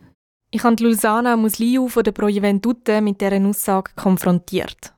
Ich 0.50 0.64
habe 0.64 0.82
Lusana 0.82 1.36
Musliu 1.36 1.86
von 1.86 2.02
der 2.02 2.12
Pro 2.12 2.26
Juventute 2.26 3.00
mit 3.00 3.20
dieser 3.20 3.40
Aussage 3.46 3.92
konfrontiert. 3.94 4.92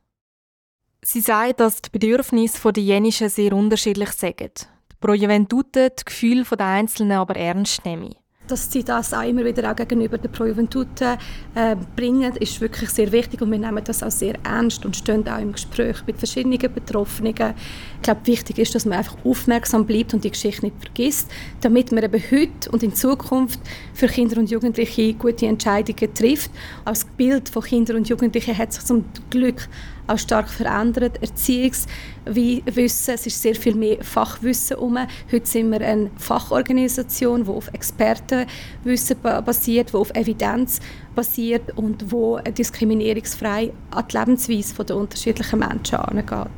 Sie 1.03 1.21
sagt, 1.21 1.61
dass 1.61 1.83
die 1.83 1.91
Bedürfnisse 1.91 2.73
der 2.73 2.83
Jenischen 2.83 3.29
sehr 3.29 3.53
unterschiedlich 3.53 4.13
sind. 4.13 4.69
Pro 5.01 5.13
Juventute 5.13 5.91
die 5.91 6.05
Gefühle 6.05 6.45
der 6.45 6.67
Einzelnen 6.67 7.19
aber 7.19 7.37
ernst 7.37 7.85
nehme. 7.85 8.11
Dass 8.47 8.71
sie 8.71 8.85
das 8.85 9.15
auch 9.15 9.27
immer 9.27 9.43
wieder 9.43 9.71
auch 9.71 9.77
gegenüber 9.77 10.19
der 10.19 10.29
Pro 10.29 10.45
Juventute 10.45 11.17
äh, 11.55 11.77
bringen, 11.97 12.37
ist 12.37 12.61
wirklich 12.61 12.91
sehr 12.91 13.11
wichtig 13.11 13.41
und 13.41 13.51
wir 13.51 13.59
nehmen 13.59 13.83
das 13.83 14.03
auch 14.03 14.11
sehr 14.11 14.35
ernst 14.45 14.85
und 14.85 14.95
stehen 14.95 15.27
auch 15.27 15.39
im 15.39 15.53
Gespräch 15.53 16.07
mit 16.07 16.19
verschiedenen 16.19 16.59
Betroffenen. 16.59 17.31
Ich 17.31 18.03
glaube, 18.03 18.27
wichtig 18.27 18.59
ist, 18.59 18.75
dass 18.75 18.85
man 18.85 18.99
einfach 18.99 19.17
aufmerksam 19.25 19.87
bleibt 19.87 20.13
und 20.13 20.25
die 20.25 20.31
Geschichte 20.31 20.67
nicht 20.67 20.77
vergisst, 20.79 21.31
damit 21.63 21.91
man 21.91 22.05
eben 22.05 22.23
heute 22.31 22.71
und 22.71 22.83
in 22.83 22.95
Zukunft 22.95 23.61
für 23.95 24.09
Kinder 24.09 24.39
und 24.39 24.51
Jugendliche 24.51 25.15
gute 25.15 25.47
Entscheidungen 25.47 26.13
trifft. 26.13 26.51
Auch 26.85 26.91
das 26.91 27.07
Bild 27.07 27.49
von 27.49 27.63
Kindern 27.63 27.97
und 27.97 28.11
Jugendlichen 28.11 28.59
hat 28.59 28.75
sich 28.75 28.85
zum 28.85 29.07
Glück 29.31 29.69
auch 30.07 30.19
stark 30.19 30.49
verändert. 30.49 31.21
Erziehungswissen, 31.23 33.15
es 33.15 33.27
ist 33.27 33.43
sehr 33.43 33.55
viel 33.55 33.75
mehr 33.75 34.03
Fachwissen 34.03 34.77
um. 34.77 34.99
Heute 35.31 35.47
sind 35.47 35.71
wir 35.71 35.81
eine 35.81 36.11
Fachorganisation, 36.17 37.45
die 37.45 37.51
auf 37.51 37.69
Expertenwissen 37.73 39.17
basiert, 39.45 39.93
die 39.93 39.97
auf 39.97 40.15
Evidenz 40.15 40.81
basiert 41.15 41.77
und 41.77 42.11
wo 42.11 42.39
diskriminierungsfrei 42.39 43.73
an 43.91 44.05
die 44.11 44.17
Lebensweise 44.17 44.85
der 44.85 44.97
unterschiedlichen 44.97 45.59
Menschen 45.59 45.97
angeht. 45.97 46.51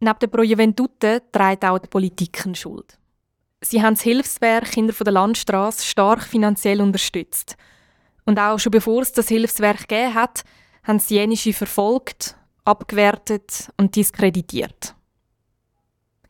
Neben 0.00 0.18
der 0.20 0.26
Pro 0.28 0.42
Juventute 0.42 1.22
trägt 1.32 1.64
auch 1.64 1.78
die 1.78 1.88
Politik 1.88 2.46
eine 2.46 2.54
Schuld. 2.54 2.96
Sie 3.60 3.82
haben 3.82 3.94
das 3.94 4.02
Hilfswerk 4.02 4.70
Kinder 4.70 4.92
von 4.92 5.04
der 5.04 5.14
Landstraße 5.14 5.84
stark 5.84 6.22
finanziell 6.22 6.80
unterstützt. 6.80 7.56
Und 8.24 8.38
auch 8.38 8.58
schon 8.58 8.70
bevor 8.70 9.02
es 9.02 9.12
das 9.12 9.28
Hilfswerk 9.28 9.88
gegeben 9.88 10.14
hat, 10.14 10.44
haben 10.88 10.98
sie 10.98 11.16
jenische 11.16 11.52
verfolgt, 11.52 12.34
abgewertet 12.64 13.70
und 13.76 13.94
diskreditiert. 13.94 14.94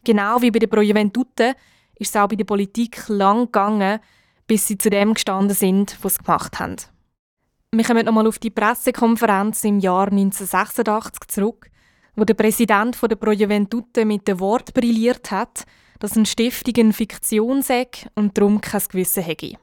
Genau 0.05 0.43
wie 0.43 0.51
bei 0.51 0.59
der 0.59 0.67
Pro 0.67 0.81
Juventute 0.81 1.55
ist 1.99 2.15
es 2.15 2.17
auch 2.17 2.29
bei 2.29 2.37
der 2.37 2.45
Politik 2.45 3.09
lang 3.09 3.47
gegangen, 3.47 4.01
bis 4.47 4.67
sie 4.67 4.77
zu 4.77 4.91
dem 4.91 5.15
gestanden 5.15 5.55
sind, 5.55 5.97
was 6.03 6.15
sie 6.15 6.25
gemacht 6.25 6.59
haben. 6.59 6.77
Wir 7.73 7.85
kommen 7.85 8.05
nochmal 8.05 8.27
auf 8.27 8.39
die 8.39 8.51
Pressekonferenz 8.51 9.63
im 9.65 9.79
Jahr 9.79 10.09
1986 10.11 11.29
zurück, 11.29 11.71
wo 12.17 12.25
der 12.25 12.35
Präsident 12.35 12.99
der 13.01 13.17
Pro 13.17 13.31
Juventute 13.31 14.05
mit 14.05 14.27
dem 14.27 14.41
Wort 14.41 14.75
brilliert 14.75 15.31
hat, 15.31 15.65
dass 15.99 16.17
eine 16.17 16.27
Stiftung 16.27 16.75
eine 16.79 16.93
Fiktion 16.93 17.63
sei 17.63 17.89
und 18.15 18.37
darum 18.37 18.61
kein 18.61 18.83
Gewissen 18.89 19.23
hätte. 19.23 19.59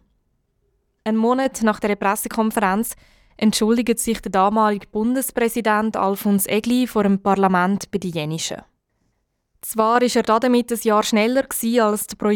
Ein 1.04 1.18
Monat 1.18 1.64
nach 1.64 1.80
der 1.80 1.96
Pressekonferenz 1.96 2.96
entschuldigt 3.38 4.00
sich 4.00 4.22
der 4.22 4.32
damalige 4.32 4.88
Bundespräsident 4.88 5.98
Alfons 5.98 6.48
Egli 6.48 6.88
vor 6.88 7.04
dem 7.04 7.20
Parlament 7.20 7.92
bei 7.92 7.98
den 7.98 8.12
Jenischen. 8.12 8.62
Zwar 9.62 10.02
war 10.02 10.16
er 10.16 10.24
damit 10.24 10.72
ein 10.72 10.80
Jahr 10.84 11.04
schneller 11.04 11.46
als 11.82 12.08
die 12.08 12.16
Pro 12.16 12.30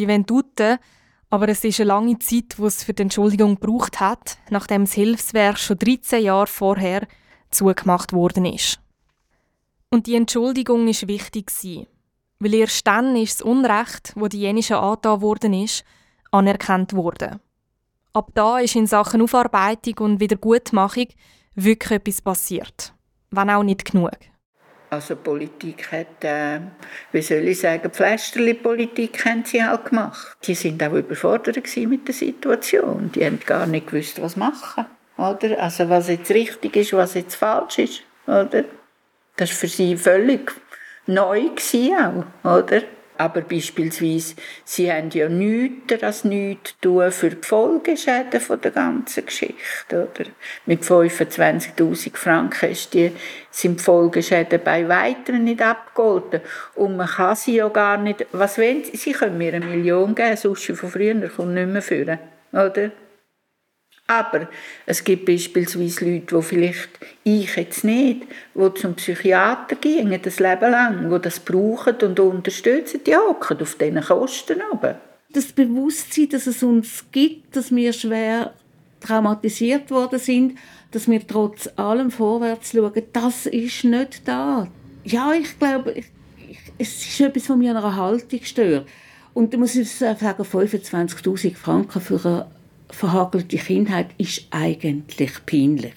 aber 1.32 1.48
es 1.48 1.64
ist 1.64 1.80
eine 1.80 1.88
lange 1.88 2.18
Zeit, 2.20 2.58
die 2.58 2.64
es 2.64 2.84
für 2.84 2.94
die 2.94 3.04
Entschuldigung 3.04 3.56
gebraucht 3.60 4.00
hat, 4.00 4.38
nachdem 4.50 4.86
das 4.86 4.94
Hilfswerk 4.94 5.60
schon 5.60 5.78
13 5.78 6.24
Jahre 6.24 6.48
vorher 6.48 7.08
zugemacht 7.52 8.14
worden 8.14 8.46
ist. 8.46 8.80
Und 9.92 10.08
die 10.08 10.16
Entschuldigung 10.16 10.88
ist 10.88 11.08
wichtig 11.08 11.52
weil 12.40 12.54
erst 12.54 12.88
dann 12.88 13.16
ist 13.16 13.40
das 13.40 13.46
Unrecht, 13.46 14.14
wo 14.16 14.28
die 14.28 14.40
Jenischen 14.40 14.78
angetan 14.78 15.22
worden 15.22 15.54
ist, 15.54 15.84
anerkannt 16.32 16.94
worden. 16.94 17.40
Ab 18.14 18.32
da 18.34 18.60
ist 18.60 18.76
in 18.76 18.88
Sachen 18.88 19.22
Aufarbeitung 19.22 19.98
und 20.00 20.20
Wiedergutmachung 20.20 21.08
wirklich 21.56 21.92
etwas 22.00 22.22
passiert. 22.22 22.94
Wenn 23.32 23.50
auch 23.50 23.64
nicht 23.64 23.86
genug. 23.86 24.18
Also 24.90 25.16
Politik 25.16 25.92
hat, 25.92 26.24
äh, 26.24 26.60
wie 27.12 27.22
soll 27.22 27.48
ich 27.48 27.60
sagen, 27.60 27.92
Pflasterli-Politik 27.92 29.24
haben 29.26 29.46
sie 29.46 29.62
auch 29.62 29.84
gemacht. 29.84 30.38
Die 30.44 30.56
sind 30.56 30.82
auch 30.82 30.94
überfordert 30.94 31.60
mit 31.78 32.08
der 32.08 32.16
Situation. 32.16 33.12
Die 33.14 33.24
haben 33.24 33.40
gar 33.46 33.68
nicht 33.68 33.88
gewusst, 33.88 34.20
was 34.20 34.36
machen. 34.36 34.88
Oder? 35.18 35.62
Also 35.62 35.88
was 35.90 36.08
jetzt 36.08 36.32
richtig 36.32 36.76
ist, 36.76 36.94
was 36.94 37.14
jetzt 37.14 37.36
falsch 37.36 37.78
ist. 37.78 38.02
Oder? 38.26 38.64
Das 39.36 39.52
war 39.52 39.58
für 39.58 39.68
sie 39.68 39.96
völlig 39.96 40.52
neu 41.06 41.50
auch, 41.52 42.26
oder? 42.44 42.82
Aber 43.20 43.42
beispielsweise, 43.42 44.36
sie 44.64 44.90
haben 44.90 45.10
ja 45.10 45.28
nichts 45.28 46.02
als 46.02 46.24
nichts 46.24 46.80
tun 46.80 47.12
für 47.12 47.32
die 47.32 47.46
Folgeschäden 47.46 48.42
der 48.64 48.72
ganzen 48.72 49.26
Geschichte. 49.26 50.08
Oder? 50.08 50.30
Mit 50.66 50.84
25'000 50.84 52.16
Franken 52.16 52.72
ist 52.72 52.94
die, 52.94 53.12
sind 53.52 53.82
die 53.82 53.84
Folgeschäden 53.84 54.62
bei 54.64 54.88
weiteren 54.88 55.44
nicht 55.44 55.62
abgegolten. 55.62 56.40
Und 56.76 56.96
man 56.96 57.08
kann 57.08 57.36
sie 57.36 57.58
ja 57.58 57.68
gar 57.68 57.98
nicht, 57.98 58.26
was 58.32 58.58
wollen 58.58 58.86
sie? 58.86 58.96
Sie 58.96 59.12
können 59.12 59.38
mir 59.38 59.54
eine 59.54 59.66
Million 59.66 60.16
geben, 60.16 60.38
sonst 60.38 60.68
von 60.68 60.90
früher 60.90 61.28
kommt 61.28 61.56
nicht 61.56 61.68
mehr 61.68 61.82
führen. 61.82 62.20
Oder? 62.54 62.92
Aber 64.10 64.48
es 64.88 65.04
gibt 65.04 65.28
beispielsweise 65.28 66.04
Leute, 66.04 66.36
die 66.36 66.42
vielleicht 66.42 66.90
ich 67.24 67.56
jetzt 67.56 67.84
nicht, 67.84 68.24
die 68.56 68.74
zum 68.74 68.96
Psychiater 68.96 69.76
gehen, 69.76 70.20
das 70.24 70.40
Leben 70.40 70.72
lang, 70.72 71.12
die 71.12 71.22
das 71.22 71.40
brauchen 71.40 71.96
und 72.02 72.20
unterstützen, 72.20 73.02
die 73.06 73.16
hocken 73.16 73.62
auf 73.62 73.76
diesen 73.76 74.02
Kosten 74.02 74.62
oben. 74.74 74.96
Das 75.32 75.52
Bewusstsein, 75.52 76.28
dass 76.30 76.48
es 76.48 76.64
uns 76.64 77.06
gibt, 77.12 77.56
dass 77.56 77.70
wir 77.70 77.94
schwer 77.94 78.56
traumatisiert 79.00 79.92
worden 79.92 80.18
sind, 80.18 80.58
dass 80.90 81.08
wir 81.08 81.26
trotz 81.28 81.70
allem 81.76 82.10
vorwärts 82.10 82.72
schauen, 82.72 83.04
das 83.14 83.46
ist 83.46 83.84
nicht 83.84 84.28
da. 84.28 84.68
Ja, 85.04 85.34
ich 85.34 85.60
glaube, 85.60 85.92
ich, 85.92 86.06
es 86.80 87.06
ist 87.06 87.22
etwas, 87.22 87.52
an 87.52 87.64
einer 87.64 87.96
Haltung 87.96 88.40
stört. 88.42 88.88
Und 89.36 89.54
da 89.54 89.58
muss 89.60 89.76
ich 89.76 89.92
sagen, 89.92 90.18
25'000 90.18 91.56
Franken 91.56 92.02
für 92.02 92.26
eine 92.26 92.59
verhagelte 92.90 93.58
Kindheit 93.58 94.10
ist 94.18 94.48
eigentlich 94.52 95.46
peinlich. 95.46 95.94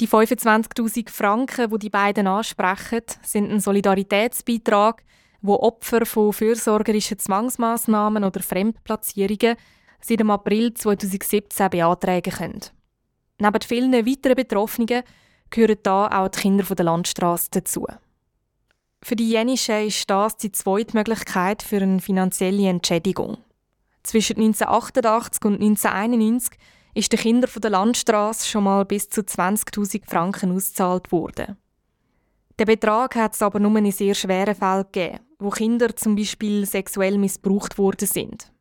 Die 0.00 0.08
25.000 0.08 1.10
Franken, 1.10 1.70
die, 1.70 1.78
die 1.78 1.90
beiden 1.90 2.26
ansprechen, 2.26 3.02
sind 3.22 3.50
ein 3.50 3.60
Solidaritätsbeitrag, 3.60 5.02
wo 5.42 5.56
Opfer 5.56 6.06
von 6.06 6.32
fürsorgerischen 6.32 7.18
Zwangsmaßnahmen 7.18 8.24
oder 8.24 8.40
Fremdplatzierungen 8.40 9.56
seit 10.00 10.20
dem 10.20 10.30
April 10.30 10.72
2017 10.72 11.70
beantragen 11.70 12.32
können. 12.32 12.60
Neben 13.38 13.60
vielen 13.62 13.92
weiteren 13.92 14.36
Betroffenen 14.36 15.02
gehören 15.50 15.78
da 15.82 16.08
auch 16.08 16.28
die 16.28 16.40
Kinder 16.40 16.74
der 16.74 16.84
Landstraße 16.84 17.48
dazu. 17.50 17.86
Für 19.02 19.16
die 19.16 19.30
Jenischen 19.30 19.86
ist 19.86 20.08
das 20.08 20.36
die 20.36 20.52
zweite 20.52 20.96
Möglichkeit 20.96 21.62
für 21.62 21.78
eine 21.78 22.00
finanzielle 22.00 22.68
Entschädigung. 22.68 23.38
Zwischen 24.02 24.36
1988 24.36 25.44
und 25.44 25.54
1991 25.54 26.58
ist 26.94 27.12
den 27.12 27.20
Kindern 27.20 27.50
der 27.60 27.70
Landstraße 27.70 28.48
schon 28.48 28.64
mal 28.64 28.84
bis 28.84 29.08
zu 29.08 29.20
20.000 29.20 30.08
Franken 30.08 30.52
ausgezahlt 30.52 31.12
worden. 31.12 31.56
Der 32.58 32.66
Betrag 32.66 33.14
hat 33.16 33.34
es 33.34 33.42
aber 33.42 33.58
nur 33.58 33.76
in 33.78 33.90
sehr 33.90 34.14
schweren 34.14 34.54
Fällen 34.54 34.84
gegeben, 34.92 35.20
wo 35.38 35.50
Kinder 35.50 35.94
zum 35.96 36.16
Beispiel 36.16 36.66
sexuell 36.66 37.16
missbraucht 37.16 37.78
worden 37.78 38.06
sind. 38.06 38.52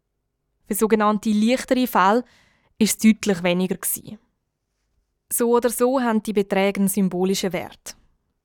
Für 0.68 0.76
sogenannte 0.76 1.32
leichtere 1.32 1.88
Fälle 1.88 2.24
ist 2.78 3.04
es 3.04 3.12
deutlich 3.12 3.44
weniger 3.44 3.76
gewesen. 3.76 4.20
So 5.32 5.56
oder 5.56 5.70
so 5.70 6.00
haben 6.00 6.24
die 6.24 6.34
Beträge 6.34 6.80
einen 6.80 6.88
symbolischen 6.88 7.54
Wert. 7.54 7.96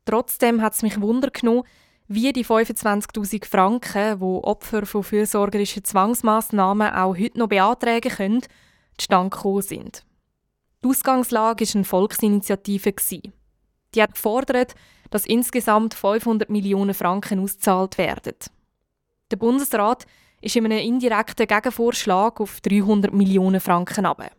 Trotzdem 0.04 0.60
hat 0.60 0.74
es 0.74 0.82
mich 0.82 1.00
Wunder 1.00 1.30
genommen, 1.30 1.64
wie 2.06 2.32
die 2.32 2.44
25.000 2.44 3.46
Franken, 3.46 4.20
wo 4.20 4.42
Opfer 4.42 4.87
von 4.87 5.02
fürsorgerischen 5.02 5.84
Zwangsmaßnahmen 5.84 6.92
auch 6.92 7.16
heute 7.16 7.38
noch 7.38 7.49
beantragen 7.49 8.11
können, 8.11 8.42
zustande 8.99 9.62
sind. 9.62 10.04
Die 10.82 10.88
Ausgangslage 10.88 11.66
war 11.66 11.75
eine 11.75 11.84
Volksinitiative. 11.84 12.92
Die 13.94 14.02
hat 14.02 14.14
gefordert, 14.14 14.75
dass 15.11 15.26
insgesamt 15.26 15.94
500 15.94 16.50
Millionen 16.50 16.94
Franken 16.94 17.40
ausgezahlt 17.40 17.96
werden. 17.96 18.34
Der 19.30 19.37
Bundesrat 19.37 20.06
ist 20.40 20.56
in 20.56 20.66
einem 20.66 20.78
indirekten 20.78 21.46
Gegenvorschlag 21.46 22.40
auf 22.40 22.61
300 22.61 23.14
Millionen 23.14 23.61
Franken 23.61 24.04
ab. 24.04 24.30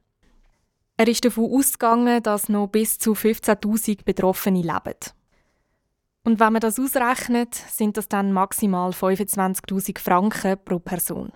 Er 0.97 1.07
ist 1.07 1.25
davon 1.25 1.51
ausgegangen, 1.51 2.21
dass 2.21 2.47
noch 2.47 2.67
bis 2.67 2.99
zu 2.99 3.13
15.000 3.13 4.05
Betroffene 4.05 4.61
leben. 4.61 4.99
Und 6.25 6.39
wenn 6.39 6.53
man 6.53 6.59
das 6.59 6.79
ausrechnet, 6.79 7.53
sind 7.53 7.97
das 7.97 8.09
dann 8.09 8.33
maximal 8.33 8.89
25.000 8.89 9.99
Franken 9.99 10.57
pro 10.65 10.79
Person. 10.79 11.31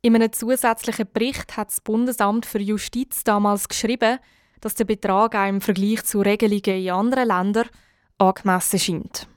In 0.00 0.14
einem 0.14 0.32
zusätzlichen 0.32 1.06
Bericht 1.12 1.56
hat 1.56 1.68
das 1.68 1.82
Bundesamt 1.82 2.46
für 2.46 2.60
Justiz 2.60 3.24
damals 3.24 3.68
geschrieben, 3.68 4.18
dass 4.62 4.74
der 4.74 4.86
Betrag 4.86 5.34
auch 5.34 5.48
im 5.48 5.60
Vergleich 5.60 6.02
zu 6.04 6.20
Regelungen 6.20 6.82
in 6.82 6.90
anderen 6.90 7.28
Ländern 7.28 7.68
angemessen 8.16 8.78
scheint. 8.78 9.28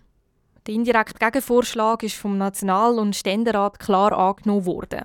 Der 0.66 0.76
indirekte 0.76 1.20
Gegenvorschlag 1.20 2.02
ist 2.04 2.16
vom 2.16 2.38
National- 2.38 3.00
und 3.00 3.16
Ständerat 3.16 3.80
klar 3.80 4.14
angenommen 4.14 4.66
worden. 4.66 5.02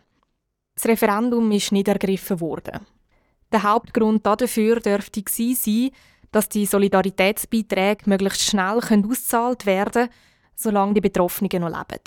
Das 0.77 0.87
Referendum 0.87 1.51
ist 1.51 1.73
nicht 1.73 1.89
ergriffen 1.89 2.41
worden. 2.41 2.87
Der 3.51 3.63
Hauptgrund 3.63 4.25
dafür 4.25 4.81
dürfte 4.81 5.23
sein, 5.29 5.91
dass 6.37 6.51
die 6.51 6.67
Solidaritätsbeiträge 6.67 8.11
möglichst 8.11 8.43
schnell 8.43 8.77
ausgezahlt 8.77 9.65
werden 9.65 9.93
können, 9.93 10.15
solange 10.55 10.93
die 10.93 11.01
Betroffenen 11.01 11.63
noch 11.63 11.71
leben. 11.71 12.03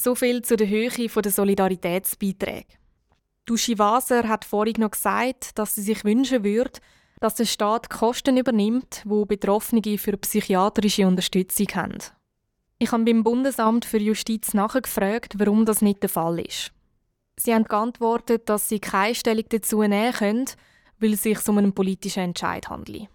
So 0.00 0.14
viel 0.14 0.40
zu 0.40 0.56
der 0.56 0.66
Höhe 0.66 0.88
der 0.88 1.30
Solidaritätsbeiträge. 1.30 2.64
Duschi 3.44 3.78
Waser 3.78 4.26
hat 4.26 4.46
vorhin 4.46 4.76
noch 4.78 4.92
gesagt, 4.92 5.58
dass 5.58 5.74
sie 5.74 5.82
sich 5.82 6.04
wünschen 6.04 6.42
würde, 6.42 6.80
dass 7.20 7.34
der 7.34 7.44
Staat 7.44 7.90
Kosten 7.90 8.38
übernimmt, 8.38 9.02
wo 9.04 9.26
Betroffene 9.26 9.98
für 9.98 10.16
psychiatrische 10.16 11.06
Unterstützung 11.06 11.66
haben. 11.74 11.98
Ich 12.78 12.92
habe 12.92 13.04
beim 13.04 13.22
Bundesamt 13.22 13.84
für 13.84 13.98
Justiz 13.98 14.54
nachgefragt, 14.54 15.34
warum 15.38 15.66
das 15.66 15.82
nicht 15.82 16.02
der 16.02 16.08
Fall 16.08 16.40
ist. 16.40 16.72
Sie 17.38 17.52
haben 17.52 17.64
geantwortet, 17.64 18.48
dass 18.48 18.70
sie 18.70 18.78
keine 18.78 19.14
Stellung 19.14 19.44
dazu 19.50 19.82
nehmen 19.82 20.14
können, 20.14 20.46
weil 20.98 21.12
es 21.12 21.22
sich 21.22 21.48
um 21.48 21.58
einen 21.58 21.72
politischen 21.72 22.22
Entscheid 22.22 22.68
handelt. 22.68 23.08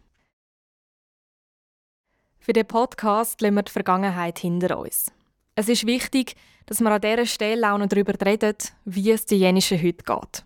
Für 2.40 2.54
den 2.54 2.66
Podcast 2.66 3.40
lassen 3.42 3.56
wir 3.56 3.64
die 3.64 3.72
Vergangenheit 3.72 4.40
hinter 4.40 4.80
uns. 4.80 5.12
Es 5.56 5.70
ist 5.70 5.86
wichtig, 5.86 6.36
dass 6.66 6.80
wir 6.80 6.90
an 6.90 7.02
dieser 7.02 7.26
Stelle 7.26 7.72
auch 7.72 7.78
noch 7.78 7.88
darüber 7.88 8.14
reden, 8.26 8.56
wie 8.86 9.12
es 9.12 9.26
den 9.26 9.40
Jenischen 9.40 9.82
heute 9.82 10.04
geht. 10.04 10.46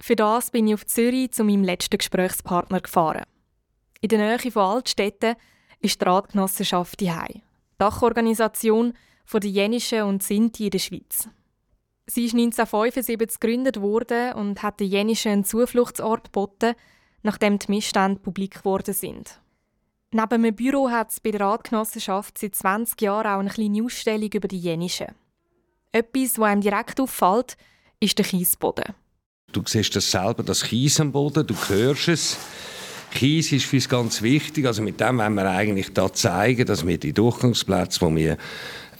Für 0.00 0.16
das 0.16 0.50
bin 0.50 0.66
ich 0.66 0.74
auf 0.74 0.84
Zürich 0.84 1.32
zu 1.32 1.44
meinem 1.44 1.64
letzten 1.64 1.98
Gesprächspartner 1.98 2.80
gefahren. 2.80 3.24
In 4.00 4.08
der 4.08 4.18
Nähe 4.18 4.50
von 4.50 4.62
Altstädten 4.62 5.36
ist 5.80 6.00
die 6.00 6.04
Ratgenossenschaft 6.04 7.00
die 7.00 7.12
Dachorganisation 7.78 8.94
der 9.32 9.48
Jenischen 9.48 10.02
und 10.02 10.22
Sinti 10.22 10.64
in 10.64 10.70
der 10.70 10.78
Schweiz. 10.80 11.28
Sie 12.06 12.24
ist 12.24 12.34
1975 12.34 13.40
gegründet 13.40 13.80
worden 13.80 14.32
und 14.34 14.62
hat 14.62 14.80
den 14.80 14.88
Jenischen 14.88 15.32
einen 15.32 15.44
Zufluchtsort 15.44 16.24
geboten, 16.24 16.74
nachdem 17.22 17.58
die 17.58 17.70
Missstände 17.70 18.20
publik 18.20 18.58
geworden 18.58 18.94
sind. 18.94 19.40
Neben 20.10 20.44
einem 20.44 20.54
Büro 20.54 20.90
hat 20.90 21.10
es 21.10 21.20
bei 21.20 21.30
der 21.30 21.40
Ratgenossenschaft 21.40 22.36
seit 22.36 22.54
20 22.54 23.00
Jahren 23.00 23.26
auch 23.26 23.40
eine 23.40 23.50
kleine 23.50 23.82
Ausstellung 23.82 24.30
über 24.32 24.48
die 24.48 24.58
Jenischen. 24.58 25.14
Etwas, 25.92 26.38
was 26.38 26.48
einem 26.48 26.60
direkt 26.60 27.00
auffällt, 27.00 27.56
ist 28.00 28.18
der 28.18 28.26
Kiesboden. 28.26 28.94
Du 29.52 29.62
siehst 29.66 29.94
das 29.94 30.10
selber, 30.10 30.42
das 30.42 30.64
Kies 30.64 30.98
am 31.00 31.12
Boden, 31.12 31.46
du 31.46 31.54
hörst 31.68 32.08
es. 32.08 32.38
Kies 33.12 33.52
ist 33.52 33.66
für 33.66 33.76
uns 33.76 33.88
ganz 33.88 34.22
wichtig. 34.22 34.66
Also 34.66 34.82
mit 34.82 34.98
dem 35.00 35.18
wollen 35.18 35.34
wir 35.34 35.50
eigentlich 35.50 35.92
da 35.92 36.12
zeigen, 36.12 36.66
dass 36.66 36.86
wir 36.86 36.98
die 36.98 37.12
Durchgangsplätze, 37.12 38.06
die 38.06 38.16
wir 38.16 38.38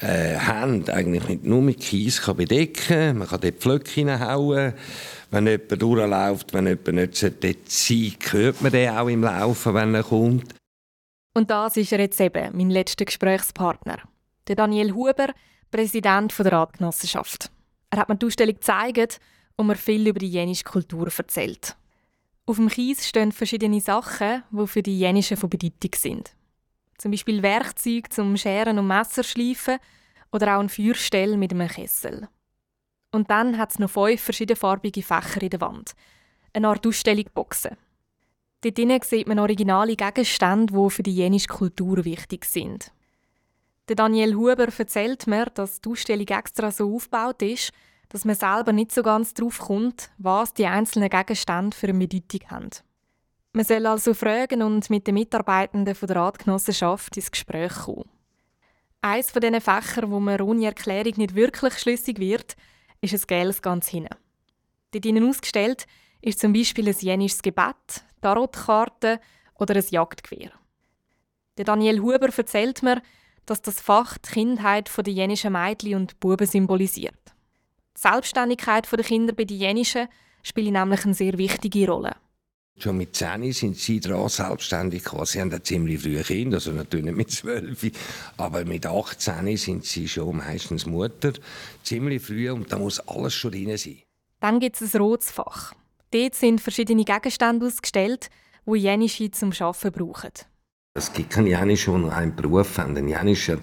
äh, 0.03 0.37
haben, 0.37 0.89
eigentlich 0.89 1.29
mit, 1.29 1.45
nur 1.45 1.63
mit 1.63 1.81
Kies 1.81 2.23
kann 2.23 2.37
bedecken. 2.37 3.19
Man 3.19 3.29
kann 3.29 3.41
dort 3.41 3.55
Pflöcke 3.57 3.91
hineinhauen. 3.91 4.75
Wenn 5.31 5.47
jemand 5.47 5.81
durchläuft, 5.83 6.53
wenn 6.53 6.67
jemand 6.67 6.89
nicht 6.89 7.23
dort 7.23 7.57
sein 7.71 8.15
hört 8.31 8.61
man 8.61 8.73
den 8.73 8.91
auch 8.91 9.09
im 9.09 9.23
Laufen, 9.23 9.75
wenn 9.75 9.95
er 9.95 10.03
kommt. 10.03 10.55
Und 11.35 11.51
das 11.51 11.77
ist 11.77 11.93
er 11.93 12.01
jetzt 12.01 12.21
eben, 12.21 12.57
mein 12.57 12.71
letzter 12.71 13.05
Gesprächspartner. 13.05 13.99
Der 14.49 14.57
Daniel 14.57 14.93
Huber, 14.93 15.29
Präsident 15.71 16.39
der 16.39 16.53
Ratgenossenschaft. 16.53 17.51
Er 17.91 17.99
hat 17.99 18.09
mir 18.09 18.17
die 18.17 18.27
Ausstellung 18.27 18.55
gezeigt 18.55 19.21
und 19.57 19.69
mir 19.69 19.77
viel 19.77 20.07
über 20.07 20.19
die 20.19 20.29
jenische 20.29 20.65
Kultur 20.65 21.09
erzählt. 21.17 21.77
Auf 22.45 22.57
dem 22.57 22.69
Kies 22.69 23.09
stehen 23.09 23.33
verschiedene 23.33 23.81
Sachen, 23.81 24.43
die 24.51 24.67
für 24.67 24.83
die 24.83 24.99
Jenischen 24.99 25.37
von 25.37 25.49
Bedeutung 25.49 25.93
sind. 25.97 26.35
Zum 27.03 27.11
Beispiel 27.11 27.43
Werkzeuge 27.43 28.11
zum 28.11 28.37
Scheren 28.37 28.79
und 28.79 28.87
Messer 28.87 29.25
schleifen 29.25 29.79
oder 30.31 30.55
auch 30.57 30.61
ein 30.61 30.69
Feuerstell 30.69 31.37
mit 31.37 31.53
einem 31.53 31.67
Kessel. 31.67 32.29
Und 33.11 33.29
dann 33.29 33.59
hat 33.59 33.73
es 33.73 33.81
noch 33.81 33.91
fünf 33.91 34.21
verschiedenfarbige 34.21 35.03
Fächer 35.03 35.43
in 35.43 35.51
der 35.51 35.61
Wand. 35.61 35.95
Eine 36.53 36.69
Art 36.69 36.87
Ausstellungsboxen. 36.87 37.77
Dort 38.61 38.79
drinnen 38.79 39.01
sieht 39.03 39.27
man 39.27 39.41
originale 39.41 39.97
Gegenstände, 39.97 40.73
die 40.73 40.91
für 40.91 41.03
die 41.03 41.17
jenische 41.17 41.49
Kultur 41.49 42.05
wichtig 42.05 42.45
sind. 42.45 42.93
Der 43.89 43.97
Daniel 43.97 44.37
Huber 44.37 44.69
erzählt 44.69 45.27
mir, 45.27 45.47
dass 45.47 45.81
die 45.81 45.89
Ausstellung 45.89 46.29
extra 46.29 46.71
so 46.71 46.95
aufgebaut 46.95 47.43
ist, 47.43 47.73
dass 48.11 48.25
man 48.25 48.37
selber 48.37 48.73
nicht 48.73 48.93
so 48.93 49.03
ganz 49.03 49.35
drauf 49.35 49.59
kommt, 49.59 50.13
was 50.19 50.55
die 50.55 50.67
einzelnen 50.67 51.11
Gegenstände 51.11 51.77
für 51.77 51.89
eine 51.89 51.99
Bedeutung 51.99 52.49
haben. 52.49 52.71
Man 53.55 53.67
soll 53.67 53.85
also 53.87 54.15
fragen 54.15 54.63
und 54.63 54.89
mit 54.89 55.07
den 55.07 55.15
Mitarbeitenden 55.15 55.95
der 55.95 56.17
Ratgenossenschaft 56.17 57.15
ins 57.17 57.31
Gespräch 57.31 57.75
kommen. 57.85 58.09
Eines 59.03 59.31
von 59.31 59.43
diesen 59.43 59.61
Fächern, 59.61 60.11
wo 60.11 60.21
man 60.21 60.41
ohne 60.41 60.67
Erklärung 60.67 61.13
nicht 61.17 61.35
wirklich 61.35 61.79
schlüssig 61.79 62.19
wird, 62.19 62.57
ist 63.03 63.13
ein 63.13 63.27
Gels 63.27 63.61
ganz 63.61 63.89
hinten. 63.89 64.17
Dort 64.93 65.05
ihnen 65.05 65.29
ausgestellt 65.29 65.87
ist 66.23 66.39
zum 66.39 66.55
Beispiel 66.55 66.89
ein 66.89 66.97
jenisches 66.99 67.43
Gebet, 67.43 68.05
Tarotkarte 68.23 69.21
oder 69.55 69.77
ein 69.77 69.85
Jagdgewehr. 69.91 70.53
Der 71.59 71.65
Daniel 71.67 72.01
Huber 72.01 72.31
erzählt 72.35 72.83
mir, 72.83 73.03
dass 73.45 73.61
das 73.61 73.83
Fach 73.83 74.17
die 74.17 74.31
Kindheit 74.31 74.91
der 74.97 75.13
jenischen 75.13 75.53
Mädchen 75.53 75.97
und 75.97 76.19
Buben 76.21 76.47
symbolisiert. 76.47 77.35
Die 77.97 78.01
Selbstständigkeit 78.01 78.91
der 78.91 79.05
Kinder 79.05 79.35
bei 79.35 79.45
den 79.45 79.59
Jenischen 79.59 80.09
spielt 80.43 80.73
nämlich 80.73 81.05
eine 81.05 81.15
sehr 81.15 81.37
wichtige 81.37 81.91
Rolle. 81.91 82.17
Schon 82.79 82.97
mit 82.97 83.15
10 83.15 83.53
sind 83.53 83.77
sie 83.77 84.01
dran, 84.01 84.29
selbstständig 84.29 85.05
geworden. 85.05 85.27
Sie 85.27 85.41
haben 85.41 85.53
ein 85.53 85.63
ziemlich 85.63 86.03
frühe 86.03 86.23
Kinder, 86.23 86.57
also 86.57 86.73
natürlich 86.73 87.05
nicht 87.05 87.17
mit 87.17 87.31
12, 87.31 87.93
aber 88.39 88.65
mit 88.65 88.87
18 88.87 89.57
sind 89.57 89.85
sie 89.85 90.09
schon 90.09 90.39
meistens 90.39 90.87
Mutter. 90.87 91.33
Ziemlich 91.83 92.23
früh 92.23 92.51
und 92.51 92.73
da 92.73 92.79
muss 92.79 92.99
alles 93.01 93.35
schon 93.35 93.53
drin 93.53 93.77
sein. 93.77 93.99
Dann 94.41 94.59
gibt 94.59 94.81
es 94.81 94.95
ein 94.95 95.01
rotes 95.01 95.31
Fach. 95.31 95.75
Dort 96.11 96.35
sind 96.35 96.61
verschiedene 96.61 97.05
Gegenstände 97.05 97.67
ausgestellt, 97.67 98.31
die 98.67 98.77
Jenische 98.77 99.31
zum 99.31 99.53
Arbeiten 99.53 99.93
brauchen. 99.93 100.33
Es 100.95 101.13
gibt 101.13 101.31
keine 101.31 101.51
Jenische, 101.51 101.91
die 101.91 101.99
nur 101.99 102.13
einen 102.13 102.35
Beruf 102.35 102.79
haben. 102.79 102.97
Ein 102.97 103.09
Jenische 103.09 103.53
hat 103.53 103.63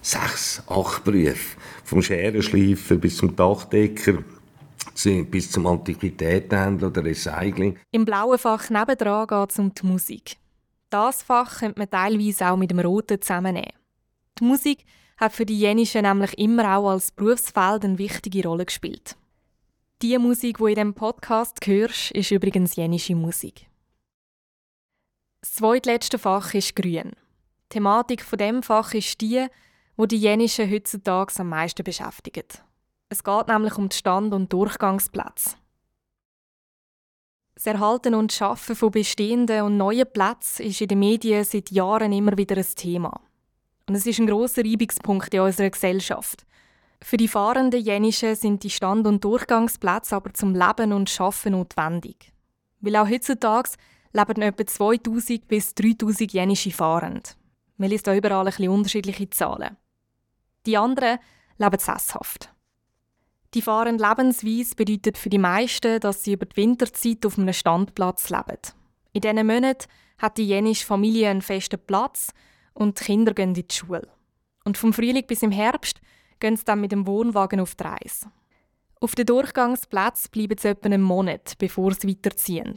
sechs, 0.00 0.62
acht 0.66 1.04
Berufe. 1.04 1.56
Vom 1.84 2.02
Scherenschleifer 2.02 2.96
bis 2.96 3.16
zum 3.16 3.34
Dachdecker 3.36 4.22
bis 5.04 5.50
zum 5.50 5.66
Antiquitätenhändler 5.66 6.88
oder 6.88 7.04
Recycling. 7.04 7.78
Im 7.90 8.04
blauen 8.04 8.38
Fach 8.38 8.70
nebendran 8.70 9.26
geht 9.26 9.50
es 9.50 9.58
um 9.58 9.74
die 9.74 9.86
Musik. 9.86 10.36
Das 10.90 11.22
Fach 11.22 11.60
könnte 11.60 11.78
man 11.78 11.90
teilweise 11.90 12.50
auch 12.50 12.56
mit 12.56 12.70
dem 12.70 12.80
roten 12.80 13.20
zusammennehmen. 13.20 13.72
Die 14.38 14.44
Musik 14.44 14.84
hat 15.16 15.32
für 15.32 15.46
die 15.46 15.58
Jenischen 15.58 16.02
nämlich 16.02 16.36
immer 16.38 16.76
auch 16.76 16.90
als 16.90 17.10
Berufsfeld 17.12 17.84
eine 17.84 17.98
wichtige 17.98 18.46
Rolle 18.48 18.66
gespielt. 18.66 19.16
Die 20.02 20.16
Musik, 20.18 20.58
die 20.58 20.64
in 20.64 20.74
diesem 20.74 20.94
Podcast 20.94 21.58
hörst, 21.66 22.10
ist 22.12 22.30
übrigens 22.30 22.74
jenische 22.74 23.14
Musik. 23.14 23.66
Das 25.42 25.54
zweitletzte 25.54 26.18
Fach 26.18 26.54
ist 26.54 26.74
Grün. 26.74 27.12
Die 27.12 27.68
Thematik 27.68 28.22
von 28.22 28.38
dem 28.38 28.62
Fach 28.62 28.94
ist 28.94 29.20
die, 29.20 29.46
wo 29.96 30.06
die 30.06 30.16
Jenischen 30.16 30.70
heutzutage 30.70 31.38
am 31.38 31.50
meisten 31.50 31.84
beschäftigt. 31.84 32.64
Es 33.12 33.24
geht 33.24 33.48
nämlich 33.48 33.76
um 33.76 33.88
die 33.88 33.96
Stand- 33.96 34.32
und 34.32 34.52
Durchgangsplätze. 34.52 35.56
Das 37.56 37.66
Erhalten 37.66 38.14
und 38.14 38.32
Schaffen 38.32 38.76
von 38.76 38.92
bestehenden 38.92 39.62
und 39.62 39.76
neuen 39.76 40.10
Plätzen 40.10 40.64
ist 40.64 40.80
in 40.80 40.86
den 40.86 41.00
Medien 41.00 41.44
seit 41.44 41.72
Jahren 41.72 42.12
immer 42.12 42.38
wieder 42.38 42.56
ein 42.56 42.74
Thema. 42.76 43.20
Und 43.88 43.96
es 43.96 44.06
ist 44.06 44.20
ein 44.20 44.28
grosser 44.28 44.64
Reibungspunkt 44.64 45.34
in 45.34 45.40
unserer 45.40 45.70
Gesellschaft. 45.70 46.46
Für 47.02 47.16
die 47.16 47.26
fahrenden 47.26 47.82
Jenischen 47.82 48.36
sind 48.36 48.62
die 48.62 48.70
Stand- 48.70 49.08
und 49.08 49.24
Durchgangsplätze 49.24 50.14
aber 50.14 50.32
zum 50.32 50.54
Leben 50.54 50.92
und 50.92 51.10
Schaffen 51.10 51.52
notwendig. 51.52 52.32
Weil 52.78 52.94
auch 52.94 53.08
heutzutage 53.08 53.70
leben 54.12 54.42
etwa 54.42 54.64
2000 54.64 55.48
bis 55.48 55.74
3000 55.74 56.32
Jenische 56.32 56.70
fahrend. 56.70 57.36
Man 57.76 57.90
liest 57.90 58.06
da 58.06 58.14
überall 58.14 58.46
ein 58.46 58.52
bisschen 58.52 58.68
unterschiedliche 58.68 59.28
Zahlen. 59.30 59.76
Die 60.64 60.76
anderen 60.76 61.18
leben 61.58 61.78
sesshaft. 61.78 62.50
Die 63.54 63.62
fahrende 63.62 64.06
Lebensweise 64.06 64.76
bedeutet 64.76 65.18
für 65.18 65.28
die 65.28 65.38
meisten, 65.38 65.98
dass 65.98 66.22
sie 66.22 66.34
über 66.34 66.46
die 66.46 66.56
Winterzeit 66.56 67.26
auf 67.26 67.36
einem 67.36 67.52
Standplatz 67.52 68.30
leben. 68.30 68.58
In 69.12 69.22
diesen 69.22 69.46
Monaten 69.46 69.88
hat 70.18 70.38
die 70.38 70.46
jenische 70.46 70.86
Familie 70.86 71.30
einen 71.30 71.42
festen 71.42 71.80
Platz 71.84 72.32
und 72.74 73.00
die 73.00 73.04
Kinder 73.04 73.34
gehen 73.34 73.54
in 73.54 73.66
die 73.66 73.74
Schule. 73.74 74.08
Und 74.64 74.78
vom 74.78 74.92
Frühling 74.92 75.26
bis 75.26 75.42
im 75.42 75.50
Herbst 75.50 76.00
gehen 76.38 76.56
sie 76.56 76.64
dann 76.64 76.80
mit 76.80 76.92
dem 76.92 77.08
Wohnwagen 77.08 77.58
auf 77.58 77.74
die 77.74 77.84
Reise. 77.84 78.30
Auf 79.00 79.14
den 79.14 79.26
Durchgangsplatz 79.26 80.28
bleiben 80.28 80.58
sie 80.58 80.68
etwa 80.68 80.86
einen 80.86 81.02
Monat, 81.02 81.54
bevor 81.58 81.92
sie 81.94 82.08
weiterziehen. 82.08 82.76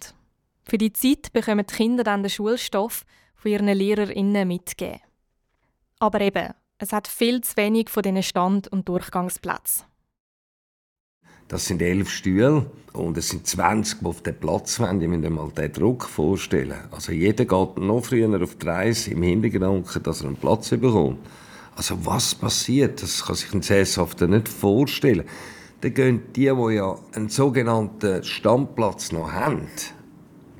Für 0.63 0.77
die 0.77 0.93
Zeit 0.93 1.33
bekommen 1.33 1.65
die 1.69 1.75
Kinder 1.75 2.03
dann 2.03 2.23
den 2.23 2.29
Schulstoff 2.29 3.05
von 3.35 3.51
ihren 3.51 3.67
LehrerInnen 3.67 4.47
mitgegeben. 4.47 5.01
Aber 5.99 6.21
eben, 6.21 6.53
es 6.79 6.93
hat 6.93 7.07
viel 7.07 7.41
zu 7.41 7.57
wenig 7.57 7.89
von 7.89 8.03
diesen 8.03 8.23
Stand- 8.23 8.69
und 8.69 8.87
Durchgangsplätzen. 8.89 9.85
Das 11.47 11.65
sind 11.65 11.81
elf 11.81 12.09
Stühle 12.09 12.65
und 12.93 13.17
es 13.17 13.29
sind 13.29 13.45
20, 13.45 13.99
die 13.99 14.05
auf 14.05 14.21
den 14.21 14.35
Platz 14.35 14.79
wollen. 14.79 15.01
Ich 15.01 15.07
muss 15.07 15.19
mir 15.19 15.29
mal 15.29 15.49
den 15.49 15.71
Druck 15.71 16.05
vorstellen. 16.05 16.75
Also 16.91 17.11
jeder 17.11 17.45
geht 17.45 17.77
noch 17.77 18.05
früher 18.05 18.41
auf 18.41 18.55
die 18.55 18.67
Reise 18.67 19.11
im 19.11 19.23
Hintergedanken, 19.23 20.03
dass 20.03 20.21
er 20.21 20.27
einen 20.27 20.35
Platz 20.35 20.69
bekommt. 20.69 21.19
Also 21.75 22.05
was 22.05 22.35
passiert, 22.35 23.01
das 23.01 23.25
kann 23.25 23.35
sich 23.35 23.53
ein 23.53 23.61
Sesshafter 23.61 24.27
nicht 24.27 24.47
vorstellen. 24.47 25.25
Dann 25.81 25.93
gehen 25.93 26.21
die, 26.35 26.51
die 26.51 26.73
ja 26.75 26.95
einen 27.13 27.29
sogenannten 27.29 28.23
Standplatz 28.23 29.11
noch 29.11 29.31
haben, 29.31 29.67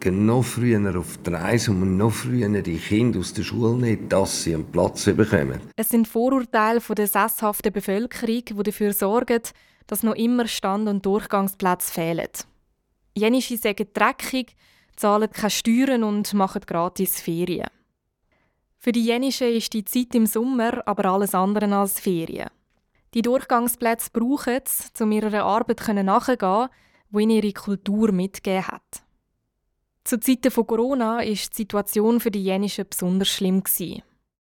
gehen 0.04 0.26
noch 0.26 0.44
früher 0.44 1.00
auf 1.00 1.18
die 1.26 1.30
Reise 1.30 1.72
und 1.72 1.96
noch 1.96 2.12
früher 2.12 2.62
die 2.62 2.78
Kinder 2.78 3.20
aus 3.20 3.34
der 3.34 3.44
Schule 3.44 3.74
nicht, 3.76 4.12
dass 4.12 4.44
sie 4.44 4.54
einen 4.54 4.70
Platz 4.70 5.06
bekommen. 5.06 5.62
Es 5.78 5.90
sind 5.90 6.10
Vorurteile 6.10 6.82
von 6.82 6.96
der 6.96 7.08
sesshaften 7.08 7.72
Bevölkerung, 7.72 8.44
die 8.46 8.64
dafür 8.64 8.92
sorgen, 8.92 9.42
dass 9.88 10.04
noch 10.04 10.16
immer 10.16 10.46
Stand- 10.48 10.90
und 10.90 11.06
Durchgangsplätze 11.06 11.94
fehlen. 11.94 12.28
Jenische 13.16 13.56
sagen 13.56 13.88
dreckig, 13.94 14.56
zahlen 14.98 15.32
keine 15.32 15.50
Steuern 15.50 16.04
und 16.04 16.34
machen 16.34 16.62
gratis 16.66 17.22
Ferien. 17.22 17.70
Für 18.80 18.92
die 18.92 19.06
Jenischen 19.06 19.48
ist 19.48 19.72
die 19.72 19.86
Zeit 19.86 20.14
im 20.16 20.26
Sommer 20.26 20.86
aber 20.86 21.06
alles 21.06 21.34
andere 21.34 21.74
als 21.74 22.02
Ferien. 22.02 22.50
Die 23.14 23.22
Durchgangsplätze 23.22 24.10
brauchen 24.12 24.60
sie, 24.68 25.04
um 25.04 25.14
ihrer 25.14 25.46
Arbeit 25.46 25.88
nachzugehen, 25.88 26.68
die 27.10 27.22
ihnen 27.22 27.32
ihre 27.32 27.54
Kultur 27.54 28.12
mitgegeben 28.12 28.68
hat. 28.68 29.03
Zu 30.06 30.20
Zeiten 30.20 30.52
von 30.52 30.68
Corona 30.68 31.18
war 31.18 31.24
die 31.24 31.36
Situation 31.36 32.20
für 32.20 32.30
die 32.30 32.44
Jenischen 32.44 32.86
besonders 32.90 33.30
schlimm. 33.30 33.64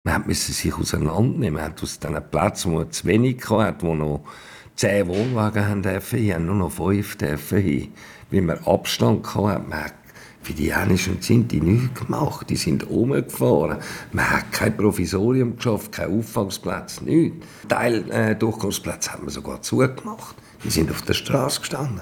Man 0.03 0.27
musste 0.27 0.51
sich 0.51 0.73
auseinandernehmen. 0.73 1.55
Man 1.55 1.63
hat 1.63 1.81
aus 1.81 1.97
diesen 1.97 2.29
Plätzen, 2.29 2.73
wo 2.73 2.83
zu 2.83 3.07
wenig 3.07 3.49
hatte, 3.49 3.87
wo 3.87 3.95
noch 3.95 4.21
zehn 4.75 5.07
Wohnwagen 5.07 5.67
haben 5.67 5.81
dürfen, 5.81 6.45
nur 6.45 6.55
noch 6.55 6.71
fünf 6.71 7.17
dürfen. 7.17 7.91
Weil 8.29 8.41
man 8.41 8.59
Abstand 8.59 9.33
hatte. 9.33 9.67
Man 9.67 9.85
hat 9.85 9.95
für 10.43 10.53
die 10.53 10.67
Jenischen 10.67 11.19
sind 11.19 11.51
die 11.51 11.61
nichts 11.61 11.99
gemacht. 11.99 12.47
Die 12.47 12.55
sind 12.55 12.87
umgefahren. 12.87 13.79
Man 14.11 14.29
hat 14.29 14.51
kein 14.51 14.77
Provisorium 14.77 15.55
geschafft, 15.55 15.93
kein 15.93 16.17
Auffangsplatz, 16.17 17.01
nichts. 17.01 17.45
Teil 17.67 18.09
äh, 18.11 18.35
Durchgangsplätze 18.35 19.13
haben 19.13 19.25
wir 19.25 19.31
sogar 19.31 19.63
zugemacht. 19.63 20.35
Die 20.63 20.69
sind 20.69 20.91
auf 20.91 21.01
der 21.01 21.15
Straße 21.15 21.61
gestanden. 21.61 22.01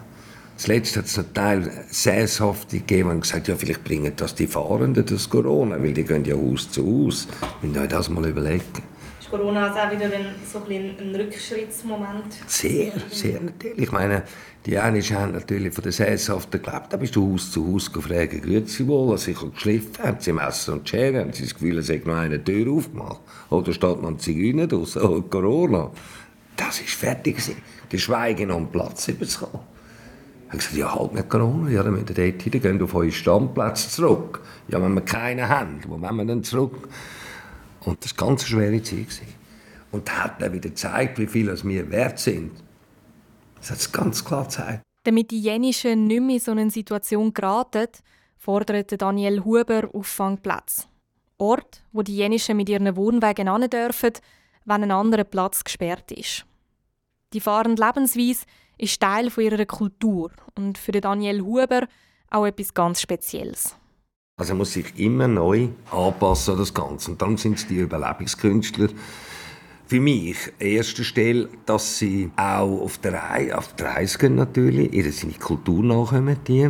Zuletzt 0.57 0.97
hat 0.97 1.05
es 1.05 1.19
einen 1.19 1.33
Teil 1.35 1.71
Sesshafte 1.89 2.79
gegeben 2.79 3.11
und 3.11 3.21
gesagt, 3.21 3.47
ja, 3.47 3.55
vielleicht 3.55 3.83
bringen 3.83 4.11
das 4.15 4.33
die 4.33 4.47
Fahrenden 4.47 5.05
das 5.05 5.29
Corona, 5.29 5.79
weil 5.79 5.93
die 5.93 6.03
gehen 6.03 6.25
ja 6.25 6.35
Haus 6.35 6.71
zu 6.71 6.83
Haus. 6.83 7.27
Müssen 7.61 7.79
euch 7.79 7.87
das 7.87 8.09
mal 8.09 8.25
überlegen. 8.25 8.63
Ist 9.19 9.29
Corona 9.29 9.67
also 9.67 9.79
auch 9.79 9.91
wieder 9.91 10.05
ein, 10.05 10.33
so 10.51 10.59
ein, 10.67 10.95
ein 10.99 11.15
Rückschrittsmoment? 11.15 12.33
Sehr, 12.47 12.91
sehr 13.11 13.39
natürlich. 13.39 13.77
Ich 13.77 13.91
meine, 13.91 14.23
die 14.65 14.79
einen 14.79 15.01
haben 15.01 15.33
natürlich 15.33 15.75
von 15.75 15.83
den 15.83 15.91
Sesshaften 15.91 16.59
gelebt, 16.59 16.87
da 16.89 16.97
bist 16.97 17.15
du 17.15 17.33
Haus 17.33 17.51
zu 17.51 17.71
Haus 17.71 17.93
gefragt, 17.93 18.41
grüezi 18.41 18.87
wohl, 18.87 19.13
was 19.13 19.27
ich 19.27 19.37
geschliffen 19.39 20.03
haben 20.03 20.17
sie 20.19 20.33
Messer 20.33 20.73
und 20.73 20.89
Schere, 20.89 21.21
haben 21.21 21.33
sie 21.33 21.43
das 21.43 21.53
Gefühl, 21.53 21.77
es 21.77 21.89
hätte 21.89 22.09
noch 22.09 22.17
eine 22.17 22.43
Tür 22.43 22.73
aufgemacht. 22.73 23.21
Oder 23.51 23.73
steht 23.73 24.03
ein 24.03 24.17
Zigeuner 24.17 24.65
draus, 24.65 24.97
oh, 24.97 25.21
Corona. 25.21 25.91
Das 26.55 26.81
ist 26.81 26.95
fertig 26.95 27.37
Die 27.91 27.99
Schweigen 27.99 28.49
um 28.49 28.71
Platz 28.71 29.07
überzukommen. 29.07 29.76
Ich 30.47 30.53
habe 30.53 30.57
gesagt, 30.60 30.77
ja, 30.77 30.95
halt 30.95 31.13
nicht 31.13 31.29
Corona. 31.29 31.69
Ja, 31.69 31.83
dann 31.83 31.93
müsst 31.93 32.10
ihr 32.10 32.15
dort 32.31 32.41
hin, 32.41 32.62
gehen 32.62 32.81
auf 32.81 32.95
eure 32.95 33.12
Standplätze 33.12 33.89
zurück. 33.89 34.41
Ja, 34.69 34.81
wenn 34.81 34.93
wir 34.93 35.01
keinen 35.01 35.47
haben, 35.47 35.81
wo 35.88 35.99
wollen 35.99 36.15
wir 36.15 36.25
denn 36.25 36.43
zurück? 36.43 36.88
Und 37.81 38.03
das 38.03 38.17
war 38.17 38.27
eine 38.27 38.36
ganz 38.36 38.47
schwere 38.47 38.81
Zeit. 38.81 39.07
Und 39.91 40.07
das 40.07 40.23
hat 40.23 40.41
dann 40.41 40.53
wieder 40.53 40.69
gezeigt, 40.69 41.19
wie 41.19 41.27
viel 41.27 41.53
wir 41.63 41.91
wert 41.91 42.19
sind. 42.19 42.51
Das 43.55 43.71
hat 43.71 43.77
es 43.77 43.91
ganz 43.91 44.23
klar 44.23 44.45
gezeigt. 44.45 44.83
Damit 45.03 45.31
die 45.31 45.41
Jenischen 45.41 46.07
nicht 46.07 46.21
mehr 46.21 46.36
in 46.36 46.41
so 46.41 46.51
eine 46.51 46.69
Situation 46.69 47.33
geraten, 47.33 47.88
fordert 48.38 49.01
Daniel 49.01 49.43
Huber 49.43 49.89
Auffangplatz. 49.93 50.88
Ort, 51.38 51.83
wo 51.91 52.03
die 52.03 52.15
Jenischen 52.15 52.57
mit 52.57 52.69
ihren 52.69 52.95
Wohnwagen 52.95 53.51
hin 53.51 53.69
dürfen, 53.69 54.13
wenn 54.65 54.83
ein 54.83 54.91
anderer 54.91 55.23
Platz 55.23 55.63
gesperrt 55.63 56.12
ist. 56.12 56.45
Die 57.33 57.41
fahrende 57.41 57.83
Lebensweise 57.83 58.45
ist 58.77 58.99
Teil 59.01 59.29
ihrer 59.41 59.65
Kultur 59.65 60.31
und 60.55 60.77
für 60.77 60.91
Daniel 60.91 61.41
Huber 61.41 61.87
auch 62.29 62.45
etwas 62.45 62.73
ganz 62.73 63.01
Spezielles. 63.01 63.75
Also 64.39 64.53
er 64.53 64.57
muss 64.57 64.73
sich 64.73 64.99
immer 64.99 65.27
neu 65.27 65.69
anpassen 65.91 66.53
an 66.53 66.59
das 66.59 66.73
Ganze. 66.73 67.11
Und 67.11 67.21
dann 67.21 67.37
sind 67.37 67.57
es 67.57 67.67
die 67.67 67.77
Überlebungskünstler. 67.77 68.89
Für 69.87 69.99
mich 69.99 70.37
an 70.59 70.67
erster 70.67 71.03
Stelle, 71.03 71.49
dass 71.65 71.97
sie 71.97 72.29
auch 72.35 72.81
auf 72.81 72.99
der 72.99 73.13
Reise, 73.13 73.57
auf 73.57 73.73
der 73.75 73.87
Reise 73.87 74.17
gehen 74.17 74.35
natürlich, 74.35 74.93
ihre 74.93 75.11
Kultur 75.39 75.83
nachkommen, 75.83 76.37
die. 76.47 76.69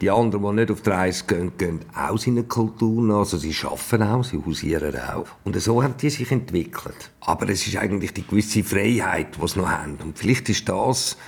Die 0.00 0.10
anderen, 0.10 0.42
die 0.42 0.52
nicht 0.60 0.70
auf 0.70 0.80
die 0.80 0.90
Reise 0.90 1.24
gehen, 1.26 1.52
gehen 1.58 1.80
auch 1.94 2.16
seine 2.16 2.44
Kultur 2.44 3.02
nach. 3.02 3.18
Also 3.18 3.36
sie 3.36 3.54
arbeiten 3.62 4.02
auch, 4.02 4.24
sie 4.24 4.42
hausieren 4.44 4.96
auch. 4.96 5.26
Und 5.44 5.60
so 5.60 5.82
haben 5.82 5.96
die 6.00 6.08
sich 6.08 6.30
entwickelt. 6.30 7.10
Aber 7.20 7.48
es 7.50 7.66
ist 7.66 7.76
eigentlich 7.76 8.14
die 8.14 8.26
gewisse 8.26 8.64
Freiheit, 8.64 9.36
die 9.40 9.46
sie 9.46 9.58
noch 9.58 9.68
haben. 9.68 9.98
Und 10.02 10.18
vielleicht 10.18 10.48
ist 10.48 10.66
das 10.68 11.18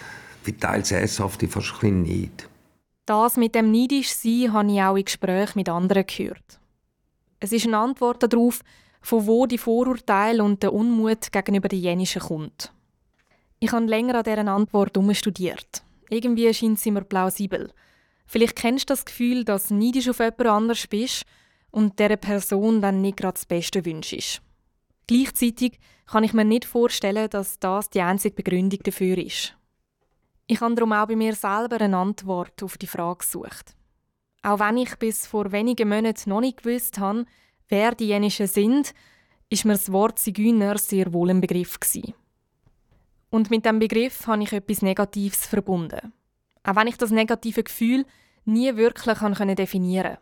für 0.42 0.56
teils 0.56 0.88
Sesshafte 0.88 1.48
fast 1.48 1.74
ein 1.82 2.02
bisschen 2.02 2.02
Neid. 2.02 2.48
Das 3.04 3.36
mit 3.36 3.54
dem 3.54 3.70
neidisch 3.70 4.14
sein 4.14 4.52
habe 4.52 4.72
ich 4.72 4.80
auch 4.80 4.96
in 4.96 5.04
Gesprächen 5.04 5.58
mit 5.58 5.68
anderen 5.68 6.06
gehört. 6.06 6.60
Es 7.40 7.52
ist 7.52 7.66
eine 7.66 7.76
Antwort 7.76 8.22
darauf, 8.22 8.60
von 9.02 9.26
wo 9.26 9.46
die 9.46 9.58
Vorurteile 9.58 10.42
und 10.42 10.62
der 10.62 10.72
Unmut 10.72 11.30
gegenüber 11.30 11.68
den 11.68 11.80
Jenischen 11.80 12.22
kommt. 12.22 12.72
Ich 13.58 13.72
habe 13.72 13.84
länger 13.84 14.14
an 14.14 14.24
dieser 14.24 14.46
Antwort 14.46 14.96
studiert. 15.16 15.82
Irgendwie 16.08 16.52
scheint 16.54 16.78
sie 16.78 16.90
mir 16.90 17.02
plausibel. 17.02 17.70
Vielleicht 18.32 18.56
kennst 18.56 18.88
du 18.88 18.94
das 18.94 19.04
Gefühl, 19.04 19.44
dass 19.44 19.68
du 19.68 19.74
neidisch 19.74 20.08
auf 20.08 20.18
jemand 20.18 20.46
anders 20.46 20.86
bist 20.86 21.24
und 21.70 21.98
dieser 21.98 22.16
Person 22.16 22.80
dann 22.80 23.02
nicht 23.02 23.18
gerade 23.18 23.34
das 23.34 23.44
Beste 23.44 23.84
wünschst. 23.84 24.40
Gleichzeitig 25.06 25.78
kann 26.06 26.24
ich 26.24 26.32
mir 26.32 26.46
nicht 26.46 26.64
vorstellen, 26.64 27.28
dass 27.28 27.58
das 27.58 27.90
die 27.90 28.00
einzige 28.00 28.36
Begründung 28.36 28.80
dafür 28.84 29.18
ist. 29.18 29.54
Ich 30.46 30.62
habe 30.62 30.74
darum 30.74 30.94
auch 30.94 31.08
bei 31.08 31.14
mir 31.14 31.34
selber 31.34 31.78
eine 31.78 31.94
Antwort 31.94 32.62
auf 32.62 32.78
die 32.78 32.86
Frage 32.86 33.18
gesucht. 33.18 33.76
Auch 34.42 34.60
wenn 34.60 34.78
ich 34.78 34.96
bis 34.96 35.26
vor 35.26 35.52
wenigen 35.52 35.90
Monaten 35.90 36.30
noch 36.30 36.40
nicht 36.40 36.62
gewusst 36.62 36.98
habe, 36.98 37.26
wer 37.68 37.94
die 37.94 38.06
Jenischen 38.06 38.46
sind, 38.46 38.94
ist 39.50 39.66
mir 39.66 39.74
das 39.74 39.92
Wort 39.92 40.18
Zigeuner 40.18 40.78
sehr 40.78 41.12
wohl 41.12 41.28
ein 41.28 41.42
Begriff 41.42 41.78
gewesen. 41.78 42.14
Und 43.28 43.50
mit 43.50 43.66
dem 43.66 43.78
Begriff 43.78 44.26
habe 44.26 44.42
ich 44.42 44.54
etwas 44.54 44.80
Negatives 44.80 45.44
verbunden. 45.44 46.14
Auch 46.64 46.76
wenn 46.76 46.86
ich 46.86 46.96
das 46.96 47.10
negative 47.10 47.62
Gefühl 47.62 48.06
nie 48.44 48.76
wirklich 48.76 49.18
können 49.18 49.56
definieren 49.56 50.18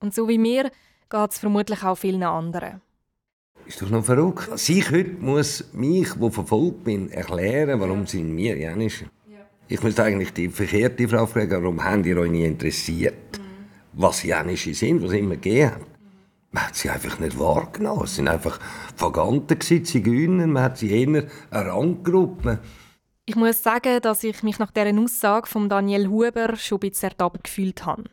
Und 0.00 0.14
so 0.14 0.28
wie 0.28 0.38
mir 0.38 0.70
geht 1.10 1.30
es 1.30 1.38
vermutlich 1.38 1.82
auch 1.82 1.96
vielen 1.96 2.22
anderen. 2.22 2.80
Ist 3.66 3.82
doch 3.82 3.90
noch 3.90 4.04
verrückt. 4.04 4.48
Also 4.50 4.72
ich 4.72 4.90
heute 4.90 5.12
muss 5.20 5.72
mich, 5.72 6.18
wo 6.18 6.30
verfolgt 6.30 6.84
bin, 6.84 7.10
erklären, 7.10 7.80
warum 7.80 8.06
sind 8.06 8.34
wir 8.36 8.56
Janische. 8.56 9.04
Ja. 9.30 9.38
Ich 9.68 9.82
müsste 9.82 10.04
eigentlich 10.04 10.32
die 10.32 10.48
verkehrte 10.48 11.06
Frage 11.06 11.26
fragen, 11.26 11.62
warum 11.62 11.84
haben 11.84 12.02
die 12.02 12.14
euch 12.14 12.30
nie 12.30 12.44
interessiert, 12.44 13.38
mhm. 13.38 13.66
was 13.92 14.22
Janische 14.22 14.72
sind, 14.72 15.02
was 15.02 15.12
immer 15.12 15.34
gegeben 15.34 15.72
hat. 15.72 15.80
Man 16.50 16.66
hat 16.66 16.76
sie 16.76 16.88
einfach 16.88 17.18
nicht 17.18 17.38
wahrgenommen. 17.38 18.04
Es 18.04 18.16
sind 18.16 18.28
einfach 18.28 18.58
Vaganten, 18.96 19.60
Zigeuner, 19.60 20.46
man 20.46 20.62
hat 20.62 20.78
sie 20.78 20.90
eher 20.90 21.06
eine 21.06 21.28
Randgruppe. 21.52 22.60
Ich 23.28 23.36
muss 23.36 23.62
sagen, 23.62 24.00
dass 24.00 24.24
ich 24.24 24.42
mich 24.42 24.58
nach 24.58 24.70
dieser 24.70 24.98
Aussage 24.98 25.46
von 25.46 25.68
Daniel 25.68 26.08
Huber 26.08 26.56
schon 26.56 26.78
ein 26.78 26.88
bisschen 26.88 27.10
ertappt 27.10 27.44
gefühlt 27.44 27.84
habe. 27.84 28.04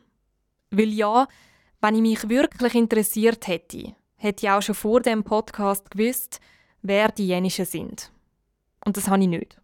Weil 0.72 0.90
ja, 0.90 1.30
wenn 1.80 1.96
ich 1.96 2.02
mich 2.02 2.28
wirklich 2.28 2.76
interessiert 2.76 3.48
hätte, 3.48 3.96
hätte 4.18 4.46
ich 4.46 4.52
auch 4.52 4.62
schon 4.62 4.76
vor 4.76 5.00
dem 5.00 5.24
Podcast 5.24 5.90
gewusst, 5.90 6.42
wer 6.82 7.14
die 7.14 7.28
Jenischen 7.28 7.64
sind. 7.64 8.12
Und 8.84 8.98
das 8.98 9.08
habe 9.08 9.22
ich 9.22 9.30
nicht. 9.30 9.58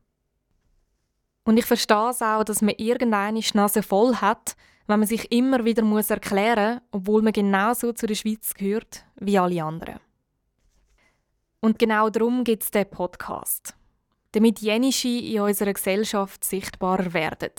Und 1.43 1.57
ich 1.57 1.65
verstehe 1.65 2.11
es 2.11 2.21
auch, 2.21 2.45
dass 2.45 2.61
man 2.61 2.75
irgendeine 2.77 3.41
Nase 3.53 3.83
voll 3.83 4.15
hat, 4.15 4.55
wenn 4.87 4.99
man 4.99 5.07
sich 5.09 5.33
immer 5.33 5.65
wieder 5.65 5.83
muss 5.83 6.09
erklären 6.09 6.75
muss, 6.75 6.83
obwohl 6.91 7.23
man 7.23 7.33
genauso 7.33 7.91
zu 7.91 8.07
der 8.07 8.15
Schweiz 8.15 8.53
gehört 8.53 9.03
wie 9.17 9.37
alle 9.37 9.61
anderen. 9.61 9.99
Und 11.59 11.77
genau 11.77 12.09
darum 12.09 12.45
gibt 12.45 12.63
es 12.63 12.71
diesen 12.71 12.89
Podcast 12.89 13.75
damit 14.31 14.59
jenische 14.59 15.07
in 15.07 15.41
unserer 15.41 15.73
Gesellschaft 15.73 16.43
sichtbarer 16.43 17.13
werden. 17.13 17.51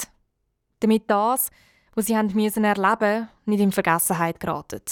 Damit 0.81 1.05
das, 1.09 1.51
was 1.95 2.07
sie 2.07 2.17
haben 2.17 2.33
müssen 2.35 2.65
erleben, 2.65 3.29
nicht 3.45 3.61
in 3.61 3.73
Vergessenheit 3.73 4.41
geraten. 4.41 4.83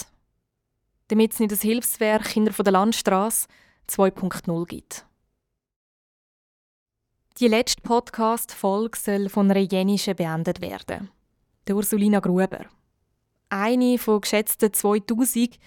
Damit 1.09 1.33
es 1.33 1.41
nicht 1.41 1.53
das 1.53 1.63
Hilfswerk 1.63 2.25
Kinder 2.25 2.53
von 2.53 2.65
der 2.65 2.73
Landstraße 2.73 3.49
2.0 3.89 4.67
gibt. 4.67 5.07
Die 7.39 7.49
letzte 7.49 7.81
Podcast-Folge 7.83 8.99
soll 8.99 9.29
von 9.29 9.51
einer 9.51 9.61
Jenischen 9.61 10.15
beendet 10.15 10.61
werden. 10.61 11.11
Der 11.67 11.75
Ursulina 11.75 12.21
Gruber. 12.21 12.67
Eine 13.49 13.99
von 13.99 14.21
geschätzten 14.21 14.73
2000, 14.73 15.59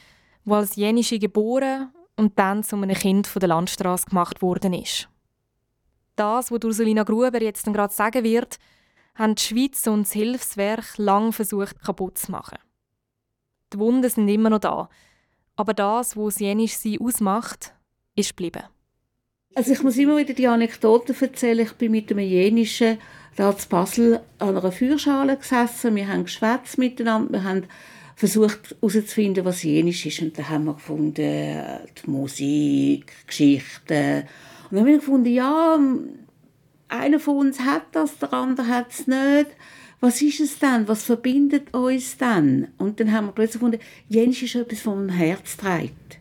die 0.45 0.51
als 0.51 0.75
Jenische 0.75 1.19
geboren 1.19 1.91
und 2.15 2.37
dann 2.37 2.63
zu 2.63 2.75
einem 2.75 2.95
Kind 2.95 3.27
von 3.27 3.39
der 3.39 3.49
Landstraße 3.49 4.05
gemacht 4.05 4.41
worden 4.41 4.73
ist 4.73 5.09
das, 6.15 6.51
was 6.51 6.63
Ursulina 6.63 7.03
Gruber 7.03 7.41
jetzt 7.41 7.65
gerade 7.65 7.93
sagen 7.93 8.23
wird, 8.23 8.57
haben 9.15 9.35
die 9.35 9.41
Schweiz 9.41 9.85
und 9.87 10.03
das 10.03 10.13
Hilfswerk 10.13 10.97
lang 10.97 11.31
versucht 11.33 11.81
kaputt 11.83 12.17
zu 12.17 12.31
machen. 12.31 12.57
Die 13.71 13.79
Wunden 13.79 14.09
sind 14.09 14.27
immer 14.27 14.49
noch 14.49 14.59
da, 14.59 14.89
aber 15.55 15.73
das, 15.73 16.17
was 16.17 16.39
Jenisch 16.39 16.77
sie 16.77 16.99
ausmacht, 16.99 17.73
ist 18.15 18.29
geblieben. 18.29 18.63
Also 19.55 19.71
ich 19.71 19.83
muss 19.83 19.97
immer 19.97 20.17
wieder 20.17 20.33
die 20.33 20.47
Anekdote 20.47 21.15
erzählen. 21.19 21.59
Ich 21.59 21.73
bin 21.73 21.91
mit 21.91 22.11
einem 22.11 22.27
Jenischen 22.27 22.97
da 23.35 23.55
zu 23.55 23.69
Basel 23.69 24.21
an 24.39 24.57
einer 24.57 24.71
Feuerschale 24.71 25.37
gesessen. 25.37 25.95
Wir 25.95 26.07
haben 26.07 26.23
geschwätzt 26.23 26.77
miteinander. 26.79 27.33
Wir 27.33 27.43
haben 27.43 27.63
versucht 28.15 28.75
herauszufinden, 28.81 29.45
was 29.45 29.63
Jenisch 29.63 30.05
ist. 30.07 30.21
Und 30.21 30.37
da 30.37 30.49
haben 30.49 30.65
wir 30.65 30.73
gefunden, 30.73 31.13
die 31.15 32.09
Musik, 32.09 33.13
Geschichten 33.27 34.27
und 34.73 34.77
dann 34.77 34.87
habe 34.87 34.95
ich 34.95 35.01
gefunden, 35.01 35.31
ja, 35.31 35.79
einer 36.87 37.19
von 37.19 37.37
uns 37.37 37.59
hat 37.59 37.83
das, 37.91 38.17
der 38.17 38.33
andere 38.33 38.67
hat 38.67 38.89
es 38.89 39.05
nicht. 39.05 39.51
was 39.99 40.19
ist 40.19 40.39
es 40.39 40.57
dann? 40.57 40.87
Was 40.87 41.03
verbindet 41.03 41.75
uns 41.75 42.17
dann? 42.17 42.69
Und 42.79 42.99
dann 42.99 43.11
haben 43.11 43.27
wir 43.27 43.33
plötzlich 43.33 43.61
gefunden, 43.61 43.79
Jenisch 44.09 44.41
ist 44.41 44.55
etwas, 44.55 44.87
was 44.87 44.95
mein 44.95 45.09
Herz 45.09 45.57
trägt. 45.57 46.17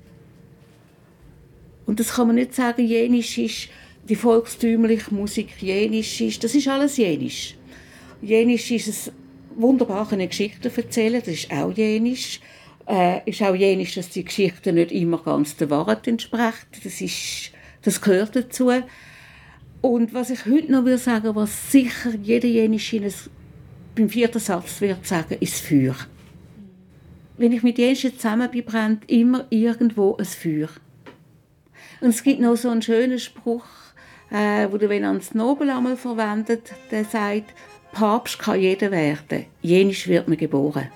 Und 1.87 1.99
das 1.99 2.12
kann 2.12 2.27
man 2.27 2.37
nicht 2.37 2.55
sagen, 2.55 2.87
Jenisch 2.87 3.38
ist 3.38 3.69
die 4.07 4.17
volkstümliche 4.17 5.15
Musik, 5.15 5.55
Jenisch 5.62 6.21
ist, 6.21 6.45
das 6.45 6.55
ist 6.55 6.69
alles 6.69 6.99
Jenisch. 6.99 7.57
Jenisch 8.21 8.71
ist 8.71 8.88
es 8.88 9.12
wunderbar 9.57 10.12
eine 10.12 10.29
Geschichte 10.29 10.71
erzählen, 10.77 11.23
das 11.25 11.33
ist 11.33 11.51
auch 11.51 11.73
Jenisch. 11.73 12.38
Äh, 12.87 13.31
ist 13.31 13.41
auch 13.43 13.55
jenisch, 13.55 13.95
dass 13.95 14.11
die 14.11 14.25
Geschichte 14.25 14.73
nicht 14.73 14.93
immer 14.93 15.19
ganz 15.19 15.57
der 15.57 15.71
Wahrheit 15.71 16.07
entspricht. 16.09 16.67
Das, 16.85 17.01
ist, 17.01 17.52
das 17.83 18.01
gehört 18.01 18.35
dazu. 18.37 18.71
Und 19.81 20.14
was 20.14 20.31
ich 20.31 20.47
heute 20.47 20.71
noch 20.71 20.85
will 20.85 20.99
sagen, 20.99 21.35
was 21.35 21.73
sicher 21.73 22.14
jeder 22.23 22.49
jenisch 22.49 22.95
beim 23.95 24.09
vierten 24.09 24.38
Satz 24.38 24.81
wird 24.81 25.05
sagen, 25.07 25.37
ist 25.40 25.61
Feuer. 25.61 25.97
Wenn 27.37 27.53
ich 27.53 27.62
mit 27.62 27.79
Jenischen 27.79 28.16
zusammen 28.16 28.51
bin, 28.51 28.64
brennt 28.64 29.11
immer 29.11 29.47
irgendwo 29.51 30.16
ein 30.16 30.25
Feuer. 30.25 30.68
Und 32.01 32.11
es 32.11 32.23
gibt 32.23 32.40
noch 32.40 32.57
so 32.57 32.71
einen 32.71 32.83
schönen 32.83 33.18
Spruch, 33.18 33.64
äh, 34.31 34.68
der 34.68 34.88
Venanz 34.88 35.35
Nobel 35.35 35.71
einmal 35.71 35.97
verwendet, 35.97 36.73
der 36.90 37.05
sagt, 37.05 37.53
Papst 37.92 38.38
kann 38.38 38.61
jeder 38.61 38.90
werden, 38.90 39.45
jenisch 39.61 40.09
wird 40.09 40.29
man 40.29 40.38
geboren 40.38 40.88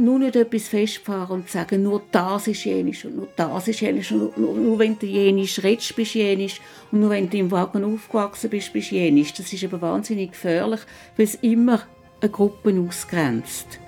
nur 0.00 0.18
nicht 0.18 0.36
etwas 0.36 0.68
festfahren 0.68 1.40
und 1.40 1.50
sagen, 1.50 1.82
nur 1.82 2.02
das 2.10 2.48
ist 2.48 2.64
jenisch 2.64 3.04
und 3.04 3.16
nur 3.16 3.28
das 3.36 3.68
ist 3.68 3.80
jenisch 3.80 4.12
und 4.12 4.36
nur, 4.36 4.54
nur 4.54 4.78
wenn 4.78 4.98
du 4.98 5.06
jenisch 5.06 5.62
redest, 5.62 5.94
bist 5.94 6.14
jenisch 6.14 6.60
und 6.90 7.00
nur 7.00 7.10
wenn 7.10 7.28
du 7.28 7.36
im 7.36 7.50
Wagen 7.50 7.84
aufgewachsen 7.84 8.50
bist, 8.50 8.72
bist 8.72 8.90
jenisch. 8.90 9.34
Das 9.34 9.52
ist 9.52 9.64
aber 9.64 9.80
wahnsinnig 9.80 10.32
gefährlich, 10.32 10.80
weil 11.16 11.24
es 11.24 11.34
immer 11.36 11.82
eine 12.20 12.30
Gruppe 12.30 12.74
ausgrenzt. 12.88 13.78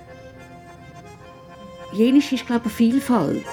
Jenisch 1.93 2.33
ist, 2.33 2.47
glaube 2.47 2.69
ich, 2.69 2.81
eine 2.81 2.91
Vielfalt. 2.91 3.45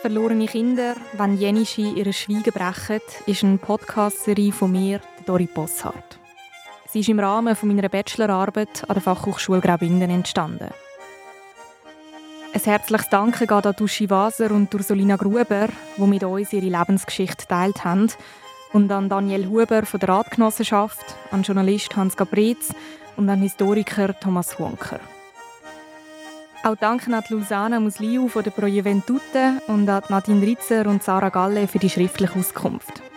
Verlorene 0.00 0.46
Kinder, 0.46 0.96
wenn 1.18 1.36
Jenische 1.36 1.82
ihre 1.82 2.14
Schweigen 2.14 2.52
brechen, 2.54 3.00
ist 3.26 3.44
eine 3.44 3.58
Podcast-Serie 3.58 4.50
von 4.50 4.72
mir, 4.72 5.00
Dori 5.26 5.46
Bosshardt. 5.46 6.19
Sie 6.92 7.00
ist 7.00 7.08
im 7.08 7.20
Rahmen 7.20 7.56
meiner 7.62 7.88
Bachelorarbeit 7.88 8.82
an 8.88 8.94
der 8.94 9.02
Fachhochschule 9.02 9.60
Graubünden 9.60 10.10
entstanden. 10.10 10.70
Ein 12.52 12.60
herzliches 12.60 13.08
Danke 13.08 13.46
geht 13.46 13.66
an 13.66 13.76
Duschi 13.76 14.10
Waser 14.10 14.50
und 14.50 14.74
Ursulina 14.74 15.14
Gruber, 15.14 15.68
die 15.96 16.02
mit 16.02 16.24
uns 16.24 16.52
ihre 16.52 16.66
Lebensgeschichte 16.66 17.46
teilt 17.46 17.84
haben, 17.84 18.10
und 18.72 18.90
an 18.90 19.08
Daniel 19.08 19.46
Huber 19.46 19.86
von 19.86 20.00
der 20.00 20.08
Ratgenossenschaft, 20.08 21.14
an 21.30 21.44
Journalist 21.44 21.94
Hans 21.94 22.16
Gabretz 22.16 22.74
und 23.16 23.28
an 23.28 23.40
Historiker 23.40 24.18
Thomas 24.18 24.58
Honker. 24.58 24.98
Auch 26.64 26.76
danke 26.76 27.14
an 27.14 27.22
Lusana 27.28 27.78
Musliu 27.78 28.26
von 28.26 28.42
der 28.42 28.50
Pro 28.50 28.66
Juventute 28.66 29.62
und 29.68 29.88
an 29.88 30.02
Nadine 30.08 30.44
Ritzer 30.44 30.86
und 30.88 31.04
Sarah 31.04 31.28
Galle 31.28 31.68
für 31.68 31.78
die 31.78 31.88
schriftliche 31.88 32.36
Auskunft. 32.36 33.09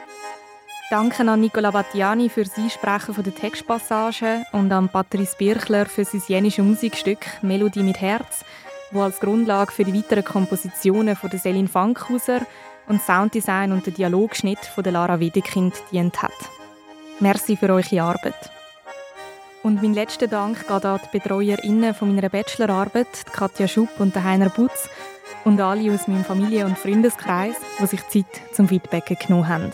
Danke 0.93 1.27
an 1.27 1.41
Nicola 1.41 1.71
Battiani 1.71 2.29
für 2.29 2.43
das 2.43 2.56
Einsprechen 2.56 3.15
der 3.23 3.34
Textpassagen 3.34 4.45
und 4.51 4.71
an 4.71 4.89
Patrice 4.89 5.36
Birchler 5.36 5.88
für 5.88 6.06
sein 6.06 6.21
jenische 6.27 6.62
Musikstück 6.62 7.25
«Melodie 7.41 7.82
mit 7.82 7.99
Herz», 7.99 8.45
wo 8.91 9.01
als 9.01 9.19
Grundlage 9.19 9.71
für 9.71 9.86
die 9.86 9.95
weiteren 9.95 10.23
Kompositionen 10.23 11.15
von 11.15 11.32
der 11.32 11.39
Selin 11.39 11.67
Fankhauser 11.67 12.41
und 12.88 13.01
Sounddesign 13.01 13.71
und 13.71 13.88
der 13.88 13.93
Dialogschnitt 13.93 14.60
von 14.60 14.84
der 14.84 14.93
Lara 14.93 15.19
Wedekind 15.19 15.73
dient 15.91 16.21
hat. 16.21 16.32
Merci 17.19 17.58
für 17.58 17.73
eure 17.73 18.03
Arbeit. 18.03 18.51
Und 19.63 19.82
mein 19.82 19.95
letzter 19.95 20.27
Dank 20.27 20.60
geht 20.60 20.86
an 20.86 20.99
die 21.03 21.17
BetreuerInnen 21.17 21.95
von 21.95 22.13
meiner 22.13 22.29
Bachelorarbeit, 22.29 23.25
Katja 23.32 23.67
Schupp 23.67 23.99
und 23.99 24.15
Heiner 24.15 24.49
Butz, 24.49 24.89
und 25.43 25.60
alle 25.60 25.91
aus 25.91 26.08
meinem 26.08 26.23
Familie- 26.23 26.67
und 26.67 26.77
Freundeskreis, 26.77 27.56
die 27.79 27.88
sich 27.88 28.08
Zeit 28.10 28.53
zum 28.53 28.67
Feedbacken 28.67 29.17
genommen 29.17 29.47
haben. 29.47 29.73